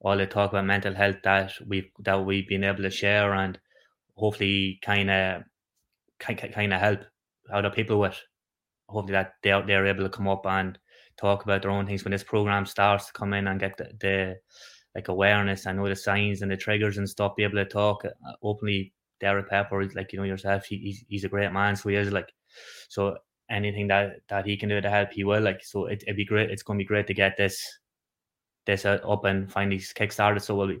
all 0.00 0.16
the 0.16 0.26
talk 0.26 0.50
about 0.50 0.64
mental 0.66 0.94
health 0.94 1.16
that 1.24 1.52
we've 1.66 1.90
that 2.00 2.24
we've 2.24 2.48
been 2.48 2.64
able 2.64 2.82
to 2.82 2.90
share 2.90 3.34
and 3.34 3.58
hopefully 4.16 4.78
kind 4.82 5.10
of 5.10 5.42
kind 6.18 6.72
of 6.72 6.80
help 6.80 7.00
other 7.52 7.70
people 7.70 7.98
with. 7.98 8.20
Hopefully 8.88 9.12
that 9.12 9.34
they're 9.42 9.64
they're 9.66 9.86
able 9.86 10.04
to 10.04 10.10
come 10.10 10.28
up 10.28 10.46
and 10.46 10.78
talk 11.16 11.44
about 11.44 11.62
their 11.62 11.70
own 11.70 11.86
things 11.86 12.04
when 12.04 12.12
this 12.12 12.24
program 12.24 12.66
starts 12.66 13.06
to 13.06 13.12
come 13.12 13.32
in 13.34 13.46
and 13.46 13.60
get 13.60 13.76
the, 13.76 13.90
the 14.00 14.36
like 14.94 15.08
awareness. 15.08 15.66
I 15.66 15.72
know 15.72 15.88
the 15.88 15.96
signs 15.96 16.42
and 16.42 16.50
the 16.50 16.56
triggers 16.56 16.98
and 16.98 17.08
stuff. 17.08 17.36
Be 17.36 17.44
able 17.44 17.56
to 17.56 17.64
talk 17.64 18.04
uh, 18.04 18.32
openly. 18.42 18.92
Derek 19.20 19.48
Pepper 19.48 19.80
is 19.80 19.94
like 19.94 20.12
you 20.12 20.18
know 20.18 20.24
yourself. 20.24 20.66
He, 20.66 20.76
he's 20.78 21.04
he's 21.08 21.24
a 21.24 21.28
great 21.28 21.52
man, 21.52 21.76
so 21.76 21.88
he 21.88 21.96
is 21.96 22.12
like 22.12 22.32
so 22.88 23.16
anything 23.50 23.88
that 23.88 24.16
that 24.28 24.46
he 24.46 24.56
can 24.56 24.68
do 24.68 24.80
to 24.80 24.90
help, 24.90 25.12
he 25.12 25.24
will. 25.24 25.40
Like 25.40 25.64
so, 25.64 25.86
it, 25.86 26.04
would 26.06 26.16
be 26.16 26.24
great. 26.24 26.50
It's 26.50 26.62
to 26.62 26.74
be 26.74 26.84
great 26.84 27.06
to 27.06 27.14
get 27.14 27.36
this 27.36 27.62
this 28.66 28.84
uh, 28.84 28.98
up 29.08 29.24
and 29.24 29.50
finally 29.50 29.82
kick 29.94 30.12
started. 30.12 30.40
So 30.40 30.54
will 30.54 30.68
be. 30.68 30.80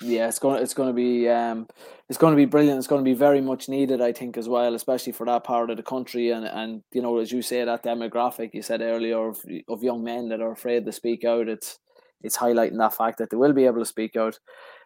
Yeah, 0.00 0.28
it's 0.28 0.38
going. 0.38 0.62
It's 0.62 0.74
going 0.74 0.88
to 0.88 0.92
be. 0.92 1.28
Um, 1.28 1.66
it's 2.08 2.18
going 2.18 2.32
to 2.32 2.36
be 2.36 2.44
brilliant. 2.44 2.78
It's 2.78 2.86
going 2.86 3.02
to 3.02 3.10
be 3.10 3.14
very 3.14 3.40
much 3.40 3.68
needed, 3.68 4.00
I 4.02 4.12
think, 4.12 4.36
as 4.36 4.48
well, 4.48 4.74
especially 4.74 5.12
for 5.12 5.24
that 5.26 5.44
part 5.44 5.70
of 5.70 5.78
the 5.78 5.82
country. 5.82 6.30
And 6.30 6.44
and 6.44 6.82
you 6.92 7.00
know, 7.00 7.18
as 7.18 7.32
you 7.32 7.40
say, 7.40 7.64
that 7.64 7.82
demographic 7.82 8.52
you 8.52 8.62
said 8.62 8.82
earlier 8.82 9.28
of 9.28 9.42
of 9.68 9.82
young 9.82 10.04
men 10.04 10.28
that 10.28 10.42
are 10.42 10.52
afraid 10.52 10.84
to 10.84 10.92
speak 10.92 11.24
out. 11.24 11.48
It's 11.48 11.78
it's 12.22 12.36
highlighting 12.36 12.78
that 12.78 12.94
fact 12.94 13.18
that 13.18 13.30
they 13.30 13.36
will 13.36 13.54
be 13.54 13.64
able 13.64 13.78
to 13.78 13.86
speak 13.86 14.16
out. 14.16 14.38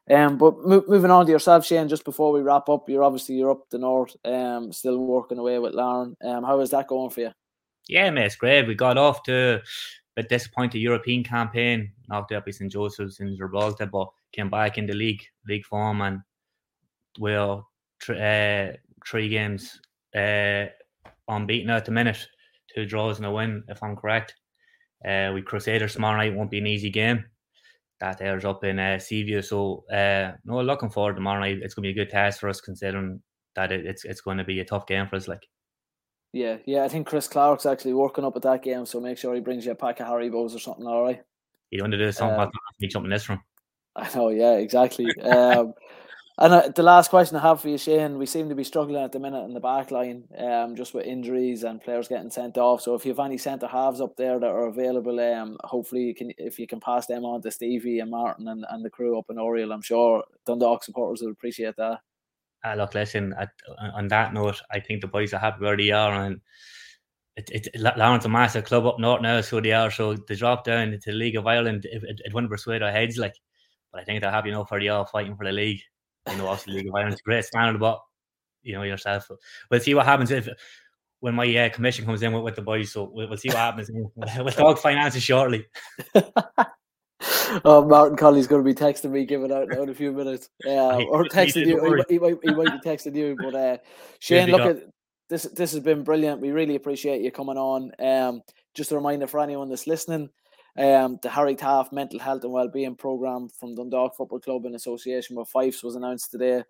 Um, 0.09 0.39
but 0.39 0.59
mo- 0.59 0.85
moving 0.87 1.11
on 1.11 1.27
to 1.27 1.33
yourself, 1.33 1.67
Shane, 1.67 1.89
just 1.89 2.05
before 2.05 2.33
we 2.33 2.41
wrap 2.41 2.69
up, 2.69 2.89
you're 2.89 3.05
obviously 3.05 3.37
you're 3.37 3.51
up 3.51 3.69
the 3.71 3.79
north, 3.79 4.17
um, 4.25 4.73
still 4.73 4.99
working 4.99 5.39
away 5.39 5.59
with 5.59 5.75
Larne. 5.75 6.17
Um, 6.25 6.45
how 6.45 6.61
is 6.61 6.71
that 6.71 6.89
going 6.89 7.11
for 7.11 7.21
you? 7.21 7.31
Yeah, 7.89 8.11
mate, 8.11 8.27
it's 8.27 8.37
great. 8.37 8.67
We 8.67 8.75
got 8.75 8.99
off 8.99 9.23
to 9.25 9.61
a 10.17 10.23
disappointed 10.23 10.79
European 10.79 11.25
campaign, 11.25 11.93
out 12.13 12.29
by 12.29 12.51
St 12.51 12.71
Joseph's 12.71 13.21
in 13.21 13.37
Gibraltar, 13.37 13.87
but 13.87 14.09
came 14.33 14.51
back 14.51 14.79
in 14.79 14.87
the 14.87 14.95
league 14.95 15.23
league 15.49 15.65
form 15.65 16.01
and 16.01 16.21
we're 17.19 17.61
uh, 18.09 18.73
three 19.07 19.29
games 19.29 19.81
uh, 20.17 20.67
unbeaten 21.29 21.71
at 21.71 21.85
the 21.85 21.93
minute, 21.93 22.27
two 22.75 22.87
draws 22.87 23.19
and 23.19 23.27
a 23.27 23.31
win, 23.31 23.63
if 23.69 23.83
I'm 23.83 23.97
correct. 23.97 24.35
Uh, 25.07 25.33
we 25.35 25.43
Crusaders 25.43 25.95
tomorrow 25.95 26.19
night 26.19 26.35
won't 26.35 26.51
be 26.51 26.59
an 26.59 26.67
easy 26.67 26.91
game. 26.91 27.25
That 28.01 28.21
airs 28.21 28.45
up 28.45 28.65
in 28.65 28.79
uh, 28.79 28.99
Seaview, 28.99 29.43
so 29.43 29.85
uh, 29.93 30.33
no, 30.45 30.63
looking 30.63 30.89
forward 30.89 31.17
tomorrow 31.17 31.41
night. 31.41 31.59
It's 31.63 31.75
going 31.75 31.83
to 31.85 31.93
be 31.93 32.01
a 32.01 32.05
good 32.05 32.11
test 32.11 32.41
for 32.41 32.49
us, 32.49 32.61
considering 32.61 33.21
that 33.57 33.73
it, 33.73 33.85
it's 33.85 34.05
it's 34.05 34.23
going 34.23 34.39
to 34.39 34.45
be 34.45 34.61
a 34.61 34.65
tough 34.65 34.87
game 34.87 35.07
for 35.07 35.17
us. 35.17 35.29
Like, 35.29 35.47
yeah, 36.33 36.57
yeah, 36.65 36.85
I 36.85 36.89
think 36.89 37.07
Chris 37.07 37.29
Clark's 37.29 37.67
actually 37.67 37.93
working 37.93 38.25
up 38.25 38.37
at 38.37 38.43
that 38.43 38.63
game, 38.63 38.87
so 38.87 39.01
make 39.01 39.19
sure 39.19 39.35
he 39.35 39.43
brings 39.43 39.67
you 39.67 39.73
a 39.73 39.75
pack 39.75 40.01
of 40.01 40.07
Haribos 40.07 40.55
or 40.55 40.59
something. 40.59 40.87
All 40.87 41.03
right. 41.03 41.21
You 41.71 41.83
want 41.83 41.93
to 41.93 41.99
do 41.99 42.11
something? 42.11 42.41
Um, 42.41 42.51
me 42.81 42.89
something 42.89 43.11
this 43.11 43.25
from. 43.25 43.41
I 43.97 44.09
know, 44.15 44.29
yeah, 44.29 44.55
exactly. 44.55 45.07
um, 45.23 45.75
and 46.39 46.55
uh, 46.55 46.69
the 46.75 46.83
last 46.83 47.11
question 47.11 47.37
I 47.37 47.43
have 47.43 47.61
for 47.61 47.69
you, 47.69 47.77
Shane, 47.77 48.17
we 48.17 48.25
seem 48.25 48.49
to 48.49 48.55
be 48.55 48.65
struggling 48.65 49.03
at 49.03 49.13
the 49.13 49.19
minute 49.19 49.45
in 49.45 49.53
the 49.53 49.61
back 49.61 49.91
line, 49.91 50.25
um, 50.39 50.75
just 50.75 50.95
with 50.95 51.05
injuries 51.05 51.65
and 51.65 51.83
players 51.83 52.09
getting 52.09 52.31
sent 52.31 52.57
off. 52.57 52.81
So 52.81 52.95
if 52.95 53.05
you 53.05 53.11
have 53.11 53.19
any 53.19 53.37
centre 53.37 53.67
halves 53.67 54.01
up 54.01 54.17
there 54.17 54.41
that 54.41 54.47
are 54.47 54.69
available, 54.69 55.21
um, 55.21 55.59
hopefully 55.65 56.03
you 56.05 56.15
can 56.15 56.33
if 56.39 56.59
you 56.59 56.67
can 56.67 56.81
pass 56.81 57.07
them 57.07 57.27
on 57.27 57.43
to 57.43 57.51
Stevie 57.51 57.99
and 57.99 58.11
Martin 58.11 58.49
and, 58.49 58.65
and 58.71 58.83
the 58.83 58.89
crew 58.89 59.19
up 59.19 59.27
in 59.29 59.39
Oriel, 59.39 59.71
I'm 59.71 59.83
sure 59.83 60.25
Dundalk 60.47 60.83
supporters 60.83 61.21
would 61.21 61.33
appreciate 61.33 61.77
that. 61.77 61.99
Uh, 62.65 62.75
look, 62.75 62.95
listen. 62.95 63.35
At, 63.39 63.51
on 63.95 64.09
that 64.09 64.33
note, 64.33 64.63
I 64.71 64.81
think 64.81 65.03
the 65.03 65.09
boys 65.09 65.35
are 65.35 65.39
happy 65.39 65.63
where 65.63 65.77
they 65.77 65.91
are, 65.91 66.25
and 66.25 66.41
it, 67.37 67.51
it, 67.51 67.69
Larne's 67.99 68.25
a 68.25 68.31
massive 68.31 68.65
club 68.65 68.87
up 68.87 68.99
north 68.99 69.21
now, 69.21 69.43
so 69.43 69.61
they 69.61 69.73
are. 69.73 69.91
So 69.91 70.15
the 70.15 70.37
drop 70.37 70.65
down 70.65 70.95
into 70.95 71.11
the 71.11 71.17
League 71.17 71.37
of 71.37 71.47
Ireland, 71.47 71.85
it, 71.85 72.03
it, 72.03 72.21
it 72.25 72.33
wouldn't 72.33 72.51
persuade 72.51 72.83
our 72.83 72.93
heads, 72.93 73.19
like. 73.19 73.35
But 73.93 74.03
I 74.03 74.05
think 74.05 74.21
they're 74.21 74.31
happy 74.31 74.51
enough 74.51 74.69
for 74.69 74.81
they 74.81 74.89
are 74.89 75.07
fighting 75.07 75.37
for 75.37 75.45
the 75.45 75.53
league 75.53 75.81
you 76.29 76.37
know, 76.37 76.49
obviously 76.49 76.75
League 76.75 76.89
of 76.89 76.95
Ireland's 76.95 77.23
great 77.23 77.45
standard, 77.45 77.79
but 77.79 78.01
you 78.63 78.75
know 78.75 78.83
yourself. 78.83 79.31
We'll 79.71 79.81
see 79.81 79.95
what 79.95 80.07
happens 80.07 80.31
if 80.31 80.49
when 81.21 81.35
my 81.35 81.55
uh, 81.57 81.69
commission 81.71 82.05
comes 82.05 82.23
in 82.23 82.33
with, 82.33 82.43
with 82.43 82.57
the 82.57 82.63
boys. 82.63 82.93
So 82.93 83.11
we'll, 83.13 83.29
we'll 83.29 83.39
see 83.39 83.49
what 83.49 83.59
happens. 83.59 83.91
we'll 84.17 84.51
talk 84.51 84.79
finances 84.79 85.23
shortly. 85.23 85.67
oh, 87.65 87.85
Martin 87.87 88.17
Colley's 88.17 88.47
going 88.47 88.65
to 88.65 88.67
be 88.67 88.79
texting 88.79 89.11
me, 89.11 89.25
giving 89.25 89.53
out 89.53 89.73
in 89.73 89.89
a 89.89 89.95
few 89.95 90.13
minutes, 90.13 90.49
uh, 90.67 91.03
or 91.05 91.25
texting 91.25 91.67
you. 91.67 92.05
He, 92.09 92.15
he, 92.15 92.19
might, 92.19 92.39
he 92.43 92.55
might 92.55 92.83
be 92.83 92.89
texting 92.89 93.15
you, 93.15 93.37
but 93.39 93.55
uh, 93.55 93.79
Shane, 94.19 94.51
look 94.51 94.61
at 94.61 94.83
this. 95.29 95.45
This 95.45 95.73
has 95.73 95.81
been 95.81 96.05
brilliant. 96.05 96.41
We 96.41 96.51
really 96.51 96.77
appreciate 96.77 97.23
you 97.23 97.31
coming 97.31 97.59
on. 97.59 97.93
Um, 97.99 98.43
just 98.75 98.93
a 98.93 98.97
reminder 98.97 99.27
for 99.27 99.41
anyone 99.41 99.69
that's 99.69 99.87
listening. 99.87 100.31
Um, 100.77 101.19
the 101.23 101.31
Harry 101.31 101.57
Taaffe 101.57 101.93
Mental 101.93 102.19
Health 102.19 102.45
and 102.45 102.53
Wellbeing 102.53 102.95
Programme 102.95 103.49
from 103.49 103.75
Dundalk 103.75 104.17
Football 104.17 104.41
Club 104.41 104.67
in 104.67 104.75
association 104.75 105.37
with 105.37 105.53
Fyffes 105.53 105.83
was 105.83 105.97
announced 105.97 106.31
today. 106.31 106.63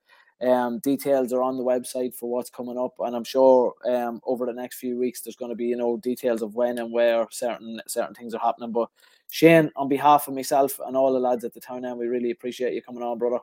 Um, 0.42 0.78
details 0.78 1.34
are 1.34 1.42
on 1.42 1.58
the 1.58 1.62
website 1.62 2.14
for 2.14 2.30
what's 2.30 2.48
coming 2.48 2.78
up, 2.78 2.94
and 3.00 3.14
I'm 3.14 3.24
sure 3.24 3.74
um, 3.84 4.20
over 4.24 4.46
the 4.46 4.54
next 4.54 4.78
few 4.78 4.98
weeks 4.98 5.20
there's 5.20 5.36
going 5.36 5.50
to 5.50 5.56
be 5.56 5.66
you 5.66 5.76
know 5.76 5.98
details 5.98 6.40
of 6.40 6.54
when 6.54 6.78
and 6.78 6.90
where 6.92 7.26
certain 7.30 7.80
certain 7.86 8.14
things 8.14 8.32
are 8.32 8.40
happening. 8.40 8.72
But 8.72 8.88
Shane, 9.28 9.70
on 9.76 9.88
behalf 9.88 10.28
of 10.28 10.34
myself 10.34 10.80
and 10.86 10.96
all 10.96 11.12
the 11.12 11.20
lads 11.20 11.44
at 11.44 11.52
the 11.52 11.60
town 11.60 11.84
end, 11.84 11.98
we 11.98 12.06
really 12.06 12.30
appreciate 12.30 12.72
you 12.72 12.80
coming 12.80 13.02
on, 13.02 13.18
brother. 13.18 13.40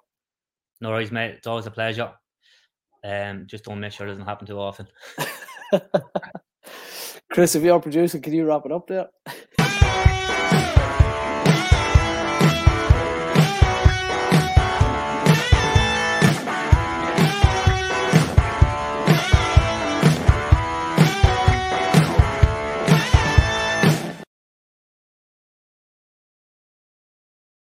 No 0.82 0.90
worries, 0.90 1.12
mate. 1.12 1.36
It's 1.38 1.48
always 1.48 1.68
a 1.68 1.72
pleasure. 1.72 2.12
Um, 3.04 3.46
just 3.46 3.66
don't 3.66 3.80
make 3.80 3.94
sure 3.94 4.08
it 4.08 4.10
doesn't 4.10 4.26
happen 4.26 4.48
too 4.48 4.60
often. 4.60 4.88
Chris, 7.32 7.56
if 7.56 7.64
you're 7.64 7.80
producing, 7.80 8.22
can 8.22 8.34
you 8.34 8.46
wrap 8.46 8.66
it 8.66 8.72
up 8.72 8.88
there? 8.88 9.08